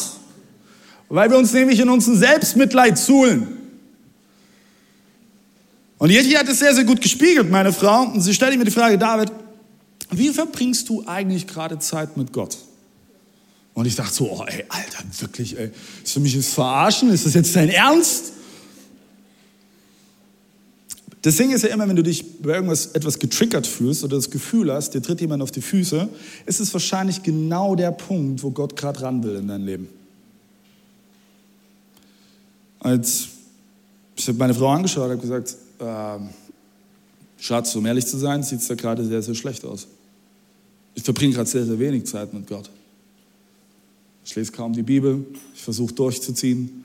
weil 1.10 1.30
wir 1.30 1.38
uns 1.38 1.54
nämlich 1.54 1.80
in 1.80 1.90
unseren 1.90 2.18
Selbstmitleid 2.18 2.98
zuhlen. 2.98 3.48
Und 5.98 6.10
Yeti 6.10 6.32
hat 6.32 6.48
es 6.50 6.60
sehr, 6.60 6.74
sehr 6.74 6.84
gut 6.84 7.02
gespiegelt, 7.02 7.50
meine 7.50 7.72
Frau. 7.72 8.04
Und 8.04 8.22
sie 8.22 8.34
stellte 8.34 8.58
mir 8.58 8.66
die 8.66 8.72
Frage, 8.72 8.98
David, 8.98 9.32
wie 10.12 10.30
verbringst 10.30 10.90
du 10.90 11.04
eigentlich 11.06 11.48
gerade 11.48 11.80
Zeit 11.80 12.18
mit 12.18 12.34
Gott? 12.34 12.58
Und 13.74 13.86
ich 13.86 13.96
dachte 13.96 14.14
so, 14.14 14.30
oh, 14.30 14.44
ey, 14.46 14.66
Alter, 14.70 15.04
wirklich, 15.20 15.58
ey, 15.58 15.72
ist 16.04 16.14
für 16.14 16.20
mich 16.20 16.36
das 16.36 16.54
Verarschen? 16.54 17.10
Ist 17.10 17.26
das 17.26 17.34
jetzt 17.34 17.56
dein 17.56 17.70
Ernst? 17.70 18.34
Das 21.24 21.38
Ding 21.38 21.52
ist 21.52 21.64
ja 21.64 21.70
immer, 21.70 21.88
wenn 21.88 21.96
du 21.96 22.04
dich 22.04 22.42
bei 22.42 22.54
irgendwas 22.54 22.88
etwas 22.88 23.18
getriggert 23.18 23.66
fühlst 23.66 24.04
oder 24.04 24.18
das 24.18 24.30
Gefühl 24.30 24.72
hast, 24.72 24.94
dir 24.94 25.02
tritt 25.02 25.22
jemand 25.22 25.42
auf 25.42 25.52
die 25.52 25.62
Füße, 25.62 26.10
ist 26.46 26.60
es 26.60 26.74
wahrscheinlich 26.74 27.24
genau 27.24 27.76
der 27.76 27.92
Punkt, 27.92 28.44
wo 28.44 28.52
Gott 28.52 28.76
gerade 28.76 29.02
ran 29.02 29.24
will 29.24 29.38
in 29.38 29.48
dein 29.48 29.64
Leben. 29.64 29.88
Als 32.82 33.30
ich 34.18 34.28
habe 34.28 34.38
meine 34.38 34.54
Frau 34.54 34.68
angeschaut 34.68 35.10
habe 35.10 35.18
gesagt, 35.18 35.56
äh, 35.80 36.20
Schatz, 37.38 37.74
um 37.76 37.86
ehrlich 37.86 38.06
zu 38.06 38.18
sein, 38.18 38.44
sieht 38.44 38.60
es 38.60 38.68
da 38.68 38.76
gerade 38.76 39.06
sehr, 39.06 39.22
sehr 39.22 39.34
schlecht 39.34 39.64
aus. 39.64 39.88
Ich 40.94 41.04
verbringe 41.04 41.34
gerade 41.34 41.50
sehr, 41.50 41.66
sehr 41.66 41.80
wenig 41.80 42.06
Zeit 42.06 42.34
mit 42.34 42.48
Gott. 42.48 42.70
Ich 44.26 44.36
lese 44.36 44.52
kaum 44.52 44.74
die 44.74 44.84
Bibel, 44.84 45.26
ich 45.56 45.62
versuche 45.62 45.94
durchzuziehen, 45.94 46.84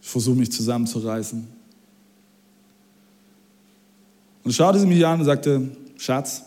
ich 0.00 0.08
versuche 0.08 0.36
mich 0.36 0.50
zusammenzureißen. 0.50 1.53
Und 4.44 4.52
schaute 4.52 4.78
sie 4.78 4.86
mich 4.86 5.04
an 5.04 5.20
und 5.20 5.24
sagte, 5.24 5.68
Schatz, 5.96 6.42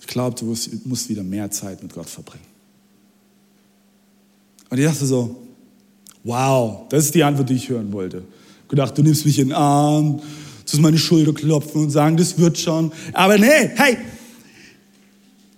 ich 0.00 0.06
glaube, 0.06 0.36
du 0.38 0.56
musst 0.84 1.08
wieder 1.08 1.22
mehr 1.22 1.50
Zeit 1.50 1.82
mit 1.82 1.92
Gott 1.92 2.08
verbringen. 2.08 2.46
Und 4.70 4.78
ich 4.78 4.84
dachte 4.84 5.04
so, 5.04 5.36
wow, 6.24 6.88
das 6.88 7.06
ist 7.06 7.14
die 7.14 7.24
Antwort, 7.24 7.48
die 7.50 7.54
ich 7.54 7.68
hören 7.68 7.92
wollte. 7.92 8.22
Ich 8.62 8.68
gedacht, 8.68 8.96
du 8.96 9.02
nimmst 9.02 9.24
mich 9.26 9.38
in 9.38 9.48
den 9.48 9.56
Arm, 9.56 10.20
du 10.70 10.80
meine 10.80 10.98
Schulter 10.98 11.32
klopfen 11.32 11.84
und 11.84 11.90
sagen, 11.90 12.16
das 12.16 12.38
wird 12.38 12.58
schon. 12.58 12.92
Aber 13.12 13.38
nee, 13.38 13.70
hey, 13.76 13.98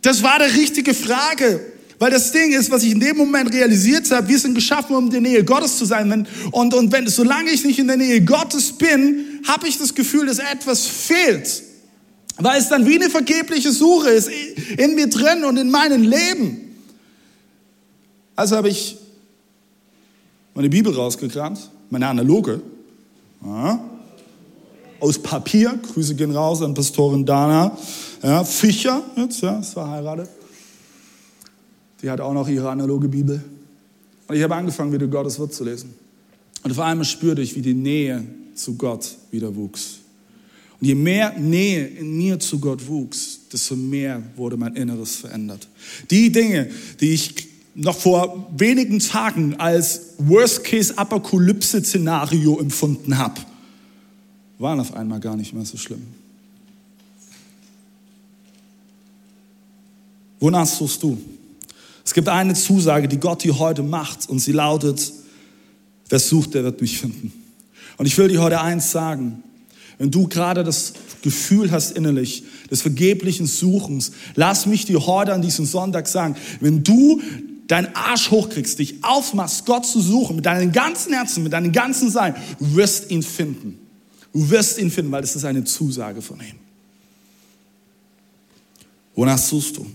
das 0.02 0.22
war 0.22 0.38
die 0.38 0.58
richtige 0.58 0.94
Frage. 0.94 1.60
Weil 2.00 2.10
das 2.10 2.32
Ding 2.32 2.52
ist, 2.52 2.70
was 2.70 2.82
ich 2.82 2.92
in 2.92 2.98
dem 2.98 3.18
Moment 3.18 3.52
realisiert 3.52 4.10
habe, 4.10 4.26
wir 4.26 4.38
sind 4.38 4.54
geschaffen, 4.54 4.96
um 4.96 5.04
in 5.04 5.10
der 5.10 5.20
Nähe 5.20 5.44
Gottes 5.44 5.76
zu 5.76 5.84
sein. 5.84 6.26
Und, 6.50 6.72
und 6.72 6.92
wenn, 6.92 7.06
solange 7.06 7.50
ich 7.50 7.62
nicht 7.62 7.78
in 7.78 7.88
der 7.88 7.98
Nähe 7.98 8.24
Gottes 8.24 8.72
bin, 8.72 9.42
habe 9.46 9.68
ich 9.68 9.76
das 9.76 9.94
Gefühl, 9.94 10.24
dass 10.24 10.38
etwas 10.38 10.86
fehlt. 10.86 11.62
Weil 12.38 12.58
es 12.58 12.70
dann 12.70 12.86
wie 12.86 12.94
eine 12.94 13.10
vergebliche 13.10 13.70
Suche 13.70 14.08
ist 14.08 14.30
in 14.78 14.94
mir 14.94 15.10
drin 15.10 15.44
und 15.44 15.58
in 15.58 15.70
meinem 15.70 16.02
Leben. 16.02 16.74
Also 18.34 18.56
habe 18.56 18.70
ich 18.70 18.96
meine 20.54 20.70
Bibel 20.70 20.94
rausgekramt, 20.94 21.70
meine 21.90 22.08
analoge, 22.08 22.62
ja, 23.44 23.78
aus 25.00 25.18
Papier. 25.18 25.78
Grüße 25.92 26.14
gehen 26.14 26.34
raus 26.34 26.62
an 26.62 26.72
Pastorin 26.72 27.26
Dana 27.26 27.76
ja, 28.22 28.42
Fischer, 28.42 29.02
jetzt, 29.16 29.42
ja, 29.42 29.58
ist 29.58 29.74
verheiratet. 29.74 30.39
Die 32.02 32.10
hat 32.10 32.20
auch 32.20 32.32
noch 32.32 32.48
ihre 32.48 32.70
analoge 32.70 33.08
Bibel. 33.08 33.42
Und 34.28 34.36
ich 34.36 34.42
habe 34.42 34.54
angefangen, 34.54 34.92
wieder 34.92 35.06
Gottes 35.06 35.38
Wort 35.38 35.52
zu 35.52 35.64
lesen. 35.64 35.92
Und 36.62 36.70
auf 36.70 36.78
einmal 36.78 37.04
spürte 37.04 37.42
ich, 37.42 37.56
wie 37.56 37.62
die 37.62 37.74
Nähe 37.74 38.24
zu 38.54 38.74
Gott 38.74 39.16
wieder 39.30 39.54
wuchs. 39.54 39.98
Und 40.80 40.86
je 40.86 40.94
mehr 40.94 41.38
Nähe 41.38 41.86
in 41.86 42.16
mir 42.16 42.38
zu 42.38 42.58
Gott 42.58 42.86
wuchs, 42.86 43.40
desto 43.52 43.76
mehr 43.76 44.22
wurde 44.36 44.56
mein 44.56 44.76
Inneres 44.76 45.16
verändert. 45.16 45.68
Die 46.10 46.32
Dinge, 46.32 46.70
die 47.00 47.10
ich 47.10 47.48
noch 47.74 47.98
vor 47.98 48.50
wenigen 48.56 48.98
Tagen 48.98 49.56
als 49.56 50.14
Worst-Case-Apokalypse-Szenario 50.18 52.58
empfunden 52.58 53.18
habe, 53.18 53.40
waren 54.58 54.80
auf 54.80 54.94
einmal 54.94 55.20
gar 55.20 55.36
nicht 55.36 55.52
mehr 55.52 55.64
so 55.64 55.76
schlimm. 55.76 56.02
Wonach 60.38 60.66
suchst 60.66 61.02
du? 61.02 61.18
Es 62.10 62.14
gibt 62.14 62.28
eine 62.28 62.54
Zusage, 62.54 63.06
die 63.06 63.18
Gott 63.18 63.44
dir 63.44 63.60
heute 63.60 63.84
macht 63.84 64.28
und 64.28 64.40
sie 64.40 64.50
lautet, 64.50 65.12
wer 66.08 66.18
sucht, 66.18 66.54
der 66.54 66.64
wird 66.64 66.80
mich 66.80 66.98
finden. 66.98 67.32
Und 67.98 68.06
ich 68.06 68.18
will 68.18 68.26
dir 68.26 68.42
heute 68.42 68.60
eins 68.60 68.90
sagen. 68.90 69.44
Wenn 69.96 70.10
du 70.10 70.26
gerade 70.26 70.64
das 70.64 70.94
Gefühl 71.22 71.70
hast 71.70 71.92
innerlich 71.92 72.42
des 72.68 72.82
vergeblichen 72.82 73.46
Suchens, 73.46 74.10
lass 74.34 74.66
mich 74.66 74.86
dir 74.86 75.06
heute 75.06 75.32
an 75.32 75.40
diesem 75.40 75.66
Sonntag 75.66 76.08
sagen, 76.08 76.34
wenn 76.58 76.82
du 76.82 77.22
deinen 77.68 77.94
Arsch 77.94 78.32
hochkriegst, 78.32 78.80
dich 78.80 79.04
aufmachst, 79.04 79.64
Gott 79.64 79.86
zu 79.86 80.00
suchen, 80.00 80.34
mit 80.34 80.46
deinem 80.46 80.72
ganzen 80.72 81.12
Herzen, 81.12 81.44
mit 81.44 81.52
deinem 81.52 81.70
ganzen 81.70 82.10
Sein, 82.10 82.34
du 82.58 82.74
wirst 82.74 83.12
ihn 83.12 83.22
finden. 83.22 83.78
Du 84.32 84.50
wirst 84.50 84.80
ihn 84.80 84.90
finden, 84.90 85.12
weil 85.12 85.22
das 85.22 85.36
ist 85.36 85.44
eine 85.44 85.62
Zusage 85.62 86.22
von 86.22 86.40
ihm. 86.40 86.56
Wonach 89.14 89.38
suchst 89.38 89.76
du? 89.76 89.86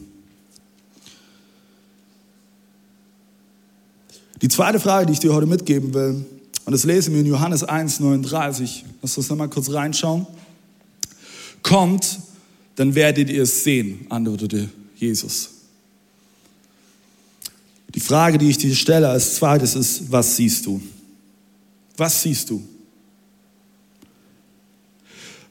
Die 4.41 4.47
zweite 4.49 4.79
Frage, 4.79 5.05
die 5.05 5.13
ich 5.13 5.19
dir 5.19 5.33
heute 5.33 5.47
mitgeben 5.47 5.93
will, 5.93 6.25
und 6.65 6.71
das 6.71 6.83
lesen 6.83 7.13
wir 7.13 7.21
in 7.21 7.27
Johannes 7.27 7.63
1, 7.63 7.99
39. 7.99 8.85
Lass 9.01 9.17
uns 9.17 9.29
nochmal 9.29 9.49
kurz 9.49 9.69
reinschauen. 9.69 10.25
Kommt, 11.61 12.19
dann 12.75 12.95
werdet 12.95 13.29
ihr 13.29 13.43
es 13.43 13.63
sehen, 13.63 14.07
antwortete 14.09 14.69
Jesus. 14.97 15.51
Die 17.93 17.99
Frage, 17.99 18.37
die 18.37 18.49
ich 18.49 18.57
dir 18.57 18.75
stelle 18.75 19.07
als 19.09 19.35
zweites 19.35 19.75
ist, 19.75 20.11
was 20.11 20.35
siehst 20.35 20.65
du? 20.65 20.81
Was 21.97 22.23
siehst 22.23 22.49
du? 22.49 22.61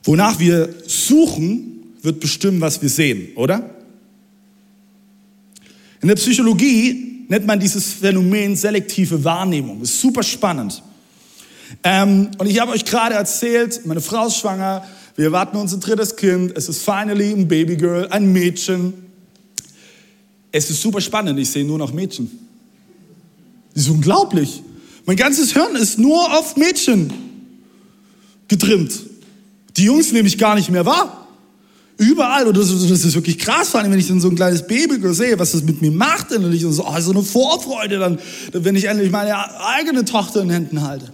Wonach 0.03 0.39
wir 0.39 0.75
suchen, 0.87 1.95
wird 2.03 2.21
bestimmen, 2.21 2.61
was 2.61 2.83
wir 2.83 2.91
sehen, 2.91 3.29
oder? 3.37 3.71
In 6.03 6.09
der 6.09 6.17
Psychologie 6.17 7.14
nennt 7.29 7.47
man 7.47 7.61
dieses 7.61 7.93
Phänomen 7.93 8.57
selektive 8.57 9.23
Wahrnehmung. 9.25 9.83
Ist 9.83 10.01
super 10.01 10.23
spannend. 10.23 10.83
Ähm, 11.83 12.31
und 12.39 12.47
ich 12.47 12.61
habe 12.61 12.73
euch 12.73 12.85
gerade 12.85 13.15
erzählt, 13.15 13.85
meine 13.87 14.01
Frau 14.01 14.27
ist 14.27 14.37
schwanger, 14.37 14.85
wir 15.17 15.27
erwarten 15.27 15.57
unser 15.57 15.79
drittes 15.79 16.17
Kind, 16.17 16.53
es 16.57 16.69
ist 16.69 16.83
finally 16.83 17.31
ein 17.31 17.47
Babygirl, 17.47 18.09
ein 18.09 18.33
Mädchen. 18.33 18.93
Es 20.51 20.71
ist 20.71 20.83
super 20.83 21.01
spannend, 21.01 21.39
ich 21.39 21.51
sehe 21.51 21.65
nur 21.65 21.79
noch 21.79 21.93
Mädchen. 21.93 22.31
Das 23.75 23.85
ist 23.85 23.91
unglaublich. 23.91 24.63
Mein 25.07 25.17
ganzes 25.17 25.53
Hirn 25.53 25.77
ist 25.77 25.99
nur 25.99 26.37
auf 26.37 26.57
Mädchen 26.57 27.13
getrimmt. 28.49 28.93
Die 29.77 29.85
Jungs 29.85 30.13
nehme 30.13 30.29
ich 30.29 30.39
gar 30.39 30.55
nicht 30.55 30.71
mehr 30.71 30.87
wahr. 30.87 31.24
Überall, 31.97 32.49
oder 32.49 32.59
das 32.61 32.71
ist 32.71 33.15
wirklich 33.15 33.39
krass, 33.39 33.69
vor 33.69 33.81
allem, 33.81 33.93
wenn 33.93 34.01
ich 34.01 34.09
dann 34.09 34.21
so 34.21 34.29
ein 34.29 34.35
kleines 34.35 34.67
Baby 34.67 34.99
sehe, 35.15 35.39
was 35.39 35.53
das 35.53 35.63
mit 35.63 35.81
mir 35.81 35.93
macht, 35.93 36.33
und 36.33 36.53
ich 36.53 36.63
so, 36.63 36.85
oh, 36.85 37.01
so 37.01 37.13
eine 37.13 37.23
Vorfreude 37.23 37.99
dann, 37.99 38.19
wenn 38.53 38.75
ich 38.75 38.87
endlich 38.87 39.13
meine 39.13 39.37
eigene 39.61 40.05
Tochter 40.05 40.43
in 40.43 40.51
Händen 40.51 40.83
halte. 40.83 41.13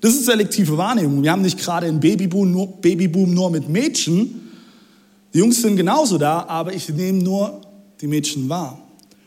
Das 0.00 0.14
ist 0.14 0.26
selektive 0.26 0.76
Wahrnehmung. 0.76 1.22
Wir 1.22 1.32
haben 1.32 1.42
nicht 1.42 1.58
gerade 1.58 1.86
einen 1.86 1.98
Babyboom 1.98 2.52
nur, 2.52 2.80
Babyboom 2.80 3.34
nur 3.34 3.50
mit 3.50 3.68
Mädchen. 3.68 4.42
Die 5.34 5.38
Jungs 5.38 5.60
sind 5.60 5.76
genauso 5.76 6.18
da, 6.18 6.44
aber 6.46 6.72
ich 6.72 6.88
nehme 6.88 7.22
nur 7.22 7.62
die 8.00 8.06
Mädchen 8.06 8.48
wahr. 8.48 8.80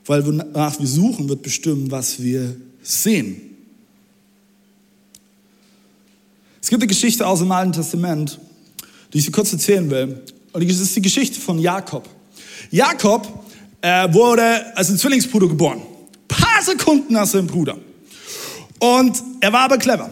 Weil 0.05 0.25
wonach 0.25 0.79
wir 0.79 0.87
suchen, 0.87 1.27
wird 1.27 1.41
bestimmen, 1.41 1.91
was 1.91 2.21
wir 2.21 2.55
sehen. 2.81 3.41
Es 6.61 6.69
gibt 6.69 6.81
eine 6.81 6.87
Geschichte 6.87 7.27
aus 7.27 7.39
dem 7.39 7.51
Alten 7.51 7.73
Testament, 7.73 8.39
die 9.11 9.17
ich 9.17 9.25
dir 9.25 9.31
kurz 9.31 9.51
erzählen 9.51 9.89
will. 9.89 10.21
Und 10.51 10.69
das 10.69 10.79
ist 10.79 10.95
die 10.95 11.01
Geschichte 11.01 11.39
von 11.39 11.59
Jakob. 11.59 12.07
Jakob 12.71 13.27
äh, 13.81 14.11
wurde 14.13 14.75
als 14.75 14.89
ein 14.89 14.97
Zwillingsbruder 14.97 15.47
geboren. 15.47 15.81
Paar 16.27 16.61
Sekunden 16.61 17.13
nach 17.13 17.25
seinem 17.25 17.47
Bruder. 17.47 17.77
Und 18.79 19.21
er 19.41 19.53
war 19.53 19.61
aber 19.61 19.77
clever. 19.77 20.09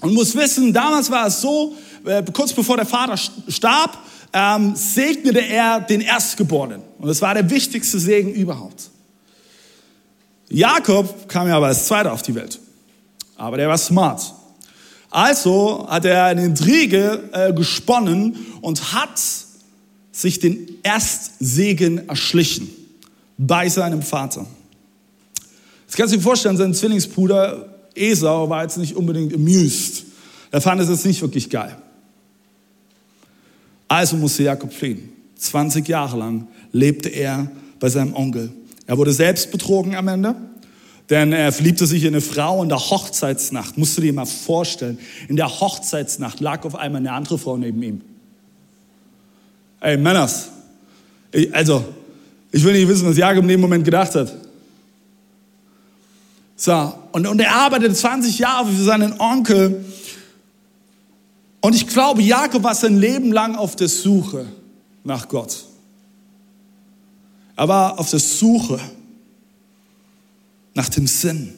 Und 0.00 0.14
muss 0.14 0.34
wissen, 0.34 0.72
damals 0.72 1.10
war 1.10 1.26
es 1.26 1.40
so, 1.40 1.74
äh, 2.04 2.22
kurz 2.32 2.52
bevor 2.52 2.76
der 2.76 2.86
Vater 2.86 3.16
starb, 3.48 3.98
ähm, 4.32 4.74
segnete 4.76 5.40
er 5.40 5.80
den 5.80 6.00
Erstgeborenen. 6.00 6.82
Und 6.98 7.08
das 7.08 7.20
war 7.20 7.34
der 7.34 7.48
wichtigste 7.50 7.98
Segen 7.98 8.32
überhaupt. 8.32 8.90
Jakob 10.50 11.28
kam 11.28 11.48
ja 11.48 11.56
aber 11.56 11.66
als 11.66 11.86
Zweiter 11.86 12.12
auf 12.12 12.22
die 12.22 12.34
Welt. 12.34 12.58
Aber 13.36 13.56
der 13.56 13.68
war 13.68 13.78
smart. 13.78 14.34
Also 15.10 15.86
hat 15.88 16.04
er 16.04 16.24
eine 16.24 16.44
Intrige 16.44 17.28
äh, 17.32 17.52
gesponnen 17.52 18.36
und 18.60 18.92
hat 18.92 19.20
sich 20.12 20.38
den 20.38 20.68
Erstsegen 20.82 22.08
erschlichen 22.08 22.68
bei 23.38 23.68
seinem 23.68 24.02
Vater. 24.02 24.46
Das 25.86 25.96
kannst 25.96 26.12
du 26.12 26.18
dir 26.18 26.22
vorstellen, 26.22 26.56
sein 26.56 26.74
Zwillingsbruder 26.74 27.74
Esau 27.94 28.50
war 28.50 28.62
jetzt 28.62 28.76
nicht 28.76 28.96
unbedingt 28.96 29.34
amused. 29.34 30.04
Er 30.50 30.60
fand 30.60 30.80
es 30.80 30.88
jetzt 30.88 31.06
nicht 31.06 31.20
wirklich 31.22 31.48
geil. 31.48 31.76
Also 33.86 34.16
musste 34.16 34.42
Jakob 34.42 34.72
fliehen. 34.72 35.08
20 35.36 35.88
Jahre 35.88 36.18
lang 36.18 36.48
lebte 36.72 37.08
er 37.08 37.50
bei 37.80 37.88
seinem 37.88 38.14
Onkel. 38.14 38.52
Er 38.86 38.98
wurde 38.98 39.12
selbst 39.12 39.50
betrogen 39.50 39.94
am 39.94 40.08
Ende, 40.08 40.34
denn 41.10 41.32
er 41.32 41.52
verliebte 41.52 41.86
sich 41.86 42.02
in 42.04 42.08
eine 42.08 42.20
Frau 42.20 42.62
in 42.62 42.68
der 42.68 42.78
Hochzeitsnacht. 42.78 43.78
Musst 43.78 43.96
du 43.96 44.02
dir 44.02 44.12
mal 44.12 44.26
vorstellen, 44.26 44.98
in 45.28 45.36
der 45.36 45.48
Hochzeitsnacht 45.60 46.40
lag 46.40 46.64
auf 46.64 46.74
einmal 46.74 47.00
eine 47.00 47.12
andere 47.12 47.38
Frau 47.38 47.56
neben 47.56 47.82
ihm. 47.82 48.00
Ey, 49.80 49.96
Männers, 49.96 50.48
ich, 51.32 51.54
also, 51.54 51.84
ich 52.50 52.62
will 52.62 52.72
nicht 52.72 52.88
wissen, 52.88 53.08
was 53.08 53.16
Jakob 53.16 53.42
in 53.42 53.48
dem 53.48 53.60
Moment 53.60 53.84
gedacht 53.84 54.14
hat. 54.14 54.34
So, 56.56 56.92
und, 57.12 57.26
und 57.26 57.40
er 57.40 57.54
arbeitete 57.54 57.94
20 57.94 58.38
Jahre 58.38 58.66
für 58.66 58.82
seinen 58.82 59.18
Onkel. 59.20 59.84
Und 61.60 61.74
ich 61.74 61.86
glaube, 61.86 62.20
Jakob 62.20 62.64
war 62.64 62.74
sein 62.74 62.98
Leben 62.98 63.32
lang 63.32 63.56
auf 63.56 63.76
der 63.76 63.88
Suche 63.88 64.46
nach 65.04 65.28
Gott. 65.28 65.64
Er 67.56 67.68
war 67.68 67.98
auf 67.98 68.10
der 68.10 68.18
Suche 68.18 68.78
nach 70.78 70.88
dem 70.88 71.08
Sinn. 71.08 71.54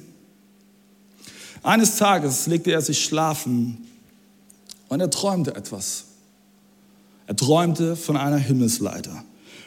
Eines 1.63 1.97
Tages 1.97 2.47
legte 2.47 2.73
er 2.73 2.81
sich 2.81 3.05
schlafen 3.05 3.87
und 4.89 5.01
er 5.01 5.11
träumte 5.11 5.55
etwas. 5.55 6.05
Er 7.27 7.37
träumte 7.37 7.97
von 7.97 8.17
einer 8.17 8.39
Himmelsleiter. 8.39 9.23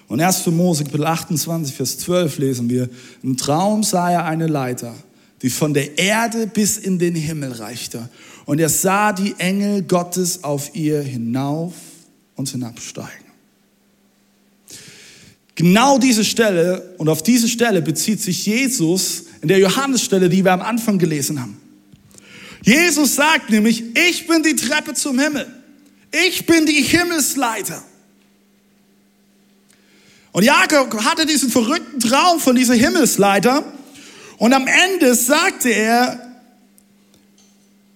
Und 0.07 0.19
erst 0.19 0.41
für 0.41 0.49
Mose 0.49 0.85
Kapitel 0.85 1.05
28, 1.05 1.75
Vers 1.75 1.99
12 1.99 2.39
lesen 2.39 2.67
wir, 2.67 2.89
im 3.21 3.37
Traum 3.37 3.83
sah 3.83 4.09
er 4.09 4.25
eine 4.25 4.47
Leiter, 4.47 4.95
die 5.43 5.51
von 5.51 5.75
der 5.75 5.99
Erde 5.99 6.47
bis 6.47 6.79
in 6.79 6.97
den 6.97 7.13
Himmel 7.13 7.51
reichte. 7.51 8.09
Und 8.45 8.59
er 8.59 8.69
sah 8.69 9.13
die 9.13 9.35
Engel 9.37 9.83
Gottes 9.83 10.43
auf 10.43 10.75
ihr 10.75 10.99
hinauf 10.99 11.75
und 12.35 12.49
hinabsteigen. 12.49 13.23
Genau 15.53 15.99
diese 15.99 16.25
Stelle 16.25 16.95
und 16.97 17.07
auf 17.07 17.21
diese 17.21 17.47
Stelle 17.47 17.83
bezieht 17.83 18.19
sich 18.19 18.47
Jesus 18.47 19.25
in 19.43 19.49
der 19.49 19.59
Johannesstelle, 19.59 20.29
die 20.29 20.45
wir 20.45 20.53
am 20.53 20.61
Anfang 20.61 20.97
gelesen 20.97 21.41
haben. 21.41 21.59
Jesus 22.63 23.15
sagt 23.15 23.49
nämlich, 23.49 23.83
ich 24.09 24.25
bin 24.25 24.41
die 24.41 24.55
Treppe 24.55 24.93
zum 24.93 25.19
Himmel. 25.19 25.45
Ich 26.25 26.45
bin 26.45 26.65
die 26.65 26.81
Himmelsleiter. 26.81 27.83
Und 30.31 30.43
Jakob 30.45 31.03
hatte 31.03 31.25
diesen 31.25 31.49
verrückten 31.49 31.99
Traum 31.99 32.39
von 32.39 32.55
dieser 32.55 32.73
Himmelsleiter. 32.73 33.65
Und 34.37 34.53
am 34.53 34.65
Ende 34.65 35.13
sagte 35.13 35.69
er 35.69 36.21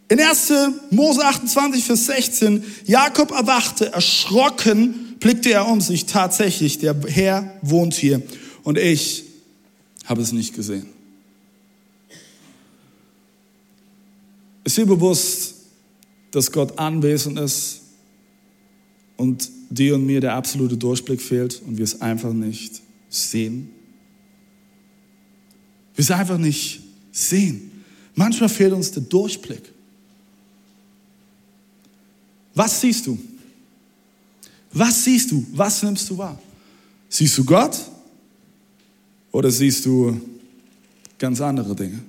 in 0.10 0.20
1. 0.20 0.52
Mose 0.92 1.24
28, 1.24 1.86
Vers 1.86 2.08
16, 2.08 2.64
Jakob 2.86 3.32
erwachte, 3.32 3.94
erschrocken, 3.94 5.16
blickte 5.20 5.52
er 5.52 5.66
um 5.70 5.80
sich. 5.80 6.08
Tatsächlich, 6.08 6.80
der 6.80 6.94
Herr 7.08 7.58
wohnt 7.62 7.94
hier. 7.94 8.22
Und 8.64 8.78
ich 8.78 9.24
habe 10.06 10.22
es 10.22 10.34
nicht 10.34 10.54
gesehen. 10.54 10.97
Ist 14.68 14.76
dir 14.76 14.86
bewusst, 14.86 15.56
dass 16.32 16.52
Gott 16.52 16.78
anwesend 16.78 17.40
ist 17.40 17.84
und 19.16 19.50
dir 19.70 19.96
und 19.96 20.06
mir 20.06 20.20
der 20.20 20.34
absolute 20.34 20.76
Durchblick 20.76 21.22
fehlt 21.22 21.62
und 21.66 21.78
wir 21.78 21.86
es 21.86 22.02
einfach 22.02 22.34
nicht 22.34 22.82
sehen. 23.10 23.70
Wir 25.96 26.04
es 26.04 26.12
einfach 26.12 26.38
nicht 26.38 26.82
sehen. 27.14 27.82
Manchmal 28.14 28.50
fehlt 28.50 28.74
uns 28.74 28.92
der 28.92 29.04
Durchblick. 29.04 29.72
Was 32.54 32.82
siehst 32.82 33.08
du? 33.08 33.18
Was 34.74 35.02
siehst 35.02 35.32
du? 35.32 35.46
Was 35.54 35.82
nimmst 35.82 36.10
du 36.10 36.18
wahr? 36.18 36.38
Siehst 37.08 37.38
du 37.38 37.46
Gott 37.46 37.80
oder 39.32 39.50
siehst 39.50 39.86
du 39.86 40.20
ganz 41.18 41.40
andere 41.40 41.74
Dinge? 41.74 42.02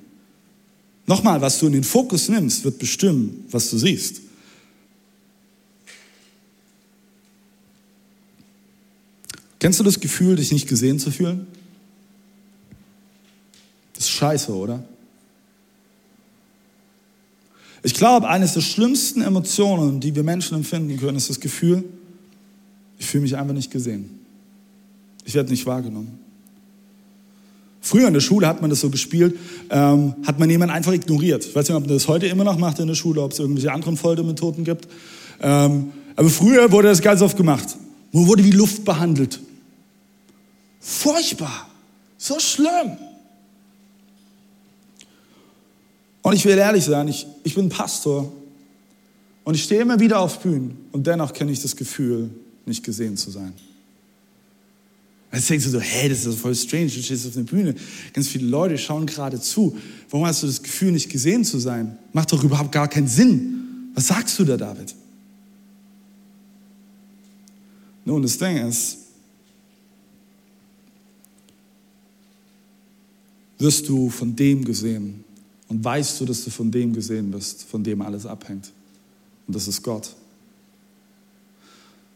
Nochmal, 1.09 1.41
was 1.41 1.59
du 1.59 1.67
in 1.67 1.73
den 1.73 1.85
Fokus 1.85 2.29
nimmst, 2.29 2.65
wird 2.65 2.79
bestimmen, 2.79 3.47
was 3.51 3.71
du 3.71 3.79
siehst. 3.79 4.21
Kennst 9.59 9.81
du 9.81 9.85
das 9.85 9.99
Gefühl, 9.99 10.37
dich 10.37 10.53
nicht 10.53 10.69
gesehen 10.69 10.99
zu 10.99 11.11
fühlen? 11.11 11.47
Das 13.95 14.05
ist 14.05 14.11
scheiße, 14.11 14.55
oder? 14.55 14.85
Ich 17.83 17.95
glaube, 17.95 18.29
eines 18.29 18.53
der 18.53 18.61
schlimmsten 18.61 19.23
Emotionen, 19.23 20.01
die 20.01 20.15
wir 20.15 20.23
Menschen 20.23 20.57
empfinden 20.57 20.99
können, 20.99 21.17
ist 21.17 21.31
das 21.31 21.41
Gefühl, 21.41 21.85
ich 22.99 23.07
fühle 23.07 23.23
mich 23.23 23.35
einfach 23.35 23.55
nicht 23.55 23.71
gesehen. 23.71 24.21
Ich 25.25 25.35
werde 25.35 25.51
nicht 25.51 25.65
wahrgenommen. 25.65 26.28
Früher 27.89 28.07
in 28.07 28.13
der 28.13 28.21
Schule 28.21 28.47
hat 28.47 28.61
man 28.61 28.69
das 28.69 28.81
so 28.81 28.91
gespielt, 28.91 29.35
ähm, 29.71 30.15
hat 30.27 30.39
man 30.39 30.51
jemanden 30.51 30.75
einfach 30.75 30.93
ignoriert. 30.93 31.47
Ich 31.47 31.55
weiß 31.55 31.67
nicht, 31.67 31.75
ob 31.75 31.87
man 31.87 31.95
das 31.95 32.07
heute 32.07 32.27
immer 32.27 32.45
noch 32.45 32.59
macht 32.59 32.81
in 32.81 32.87
der 32.87 32.95
Schule, 32.95 33.23
ob 33.23 33.33
es 33.33 33.39
irgendwelche 33.39 33.73
anderen 33.73 33.97
Foltermethoden 33.97 34.63
gibt. 34.63 34.87
Ähm, 35.41 35.93
aber 36.15 36.29
früher 36.29 36.71
wurde 36.71 36.89
das 36.89 37.01
ganz 37.01 37.23
oft 37.23 37.39
gemacht. 37.39 37.77
Man 38.13 38.27
wurde 38.27 38.45
wie 38.45 38.51
Luft 38.51 38.85
behandelt. 38.85 39.41
Furchtbar. 40.81 41.71
So 42.19 42.39
schlimm. 42.39 42.99
Und 46.21 46.35
ich 46.35 46.45
will 46.45 46.59
ehrlich 46.59 46.85
sein, 46.85 47.09
ich, 47.09 47.27
ich 47.43 47.55
bin 47.55 47.71
Pastor 47.71 48.31
und 49.45 49.55
ich 49.55 49.63
stehe 49.63 49.81
immer 49.81 49.99
wieder 49.99 50.21
auf 50.21 50.41
Bühnen 50.41 50.77
und 50.93 51.07
dennoch 51.07 51.33
kenne 51.33 51.53
ich 51.53 51.63
das 51.63 51.75
Gefühl, 51.75 52.29
nicht 52.67 52.85
gesehen 52.85 53.17
zu 53.17 53.31
sein. 53.31 53.55
Jetzt 55.33 55.51
denkst 55.51 55.65
du 55.67 55.71
so, 55.71 55.81
hey, 55.81 56.09
das 56.09 56.25
ist 56.25 56.39
voll 56.39 56.55
strange, 56.55 56.87
du 56.87 57.03
stehst 57.03 57.27
auf 57.27 57.35
der 57.35 57.43
Bühne, 57.43 57.75
ganz 58.15 58.29
viele 58.29 58.47
Leute 58.47 58.79
schauen 58.79 59.05
gerade 59.05 59.39
zu. 59.41 59.77
Warum 60.09 60.27
hast 60.27 60.43
du 60.43 60.47
das 60.47 60.63
Gefühl, 60.63 60.93
nicht 60.93 61.11
gesehen 61.11 61.45
zu 61.45 61.59
sein? 61.59 61.99
Macht 62.13 62.33
doch 62.33 62.43
überhaupt 62.43 62.73
gar 62.73 62.89
keinen 62.89 63.09
Sinn. 63.09 63.91
Was 63.95 64.07
sagst 64.07 64.39
du 64.39 64.45
da, 64.45 64.57
David? 64.57 64.95
Nun, 68.07 68.23
das 68.23 68.39
Ding 68.39 68.57
ist, 68.57 68.97
wirst 73.59 73.87
du 73.89 74.09
von 74.09 74.35
dem 74.35 74.65
gesehen 74.65 75.25
und 75.69 75.85
weißt 75.85 76.21
du, 76.21 76.25
dass 76.25 76.43
du 76.45 76.51
von 76.51 76.71
dem 76.71 76.95
gesehen 76.95 77.31
bist, 77.31 77.65
von 77.65 77.85
dem 77.85 78.01
alles 78.01 78.25
abhängt. 78.25 78.73
Und 79.47 79.55
das 79.55 79.69
ist 79.69 79.83
Gott. 79.83 80.15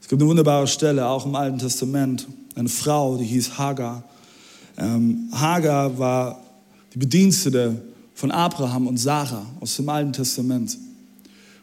Es 0.00 0.08
gibt 0.08 0.22
eine 0.22 0.28
wunderbare 0.28 0.66
Stelle, 0.66 1.06
auch 1.06 1.26
im 1.26 1.34
Alten 1.34 1.58
Testament, 1.58 2.26
eine 2.54 2.68
Frau, 2.68 3.16
die 3.16 3.24
hieß 3.24 3.58
Hagar. 3.58 4.04
Ähm, 4.76 5.28
Hagar 5.32 5.98
war 5.98 6.42
die 6.94 6.98
Bedienstete 6.98 7.82
von 8.14 8.30
Abraham 8.30 8.86
und 8.86 8.98
Sarah 8.98 9.46
aus 9.60 9.76
dem 9.76 9.88
Alten 9.88 10.12
Testament. 10.12 10.76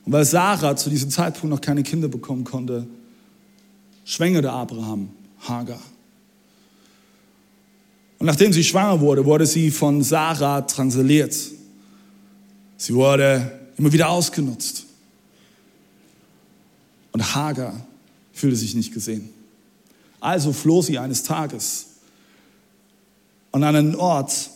Und 0.05 0.13
weil 0.13 0.25
Sarah 0.25 0.75
zu 0.75 0.89
diesem 0.89 1.09
Zeitpunkt 1.09 1.53
noch 1.53 1.61
keine 1.61 1.83
Kinder 1.83 2.07
bekommen 2.07 2.43
konnte, 2.43 2.87
schwängerte 4.05 4.51
Abraham 4.51 5.09
Hagar. 5.39 5.79
Und 8.17 8.25
nachdem 8.25 8.51
sie 8.51 8.63
schwanger 8.63 8.99
wurde, 8.99 9.25
wurde 9.25 9.45
sie 9.45 9.71
von 9.71 10.03
Sarah 10.03 10.61
transiliert. 10.61 11.35
Sie 12.77 12.93
wurde 12.93 13.59
immer 13.77 13.91
wieder 13.93 14.09
ausgenutzt. 14.09 14.85
Und 17.11 17.35
Hagar 17.35 17.73
fühlte 18.33 18.57
sich 18.57 18.75
nicht 18.75 18.93
gesehen. 18.93 19.29
Also 20.19 20.53
floh 20.53 20.81
sie 20.81 20.97
eines 20.97 21.23
Tages 21.23 21.87
und 23.51 23.63
an 23.63 23.75
einen 23.75 23.95
Ort 23.95 24.49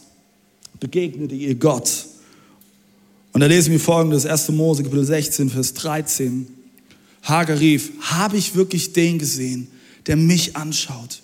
begegnete 0.80 1.36
ihr 1.36 1.56
Gott. 1.56 2.06
Und 3.32 3.42
da 3.42 3.48
lesen 3.48 3.72
wir 3.72 3.80
folgendes, 3.80 4.26
1. 4.26 4.50
Mose, 4.50 4.84
Kapitel 4.84 5.06
16, 5.06 5.50
Vers 5.50 5.74
13. 5.74 6.48
Hagar 7.24 7.60
rief, 7.60 7.92
habe 8.02 8.38
ich 8.38 8.56
wirklich 8.56 8.94
den 8.94 9.18
gesehen, 9.18 9.68
der 10.06 10.18
mich 10.18 10.56
anschaut? 10.56 11.22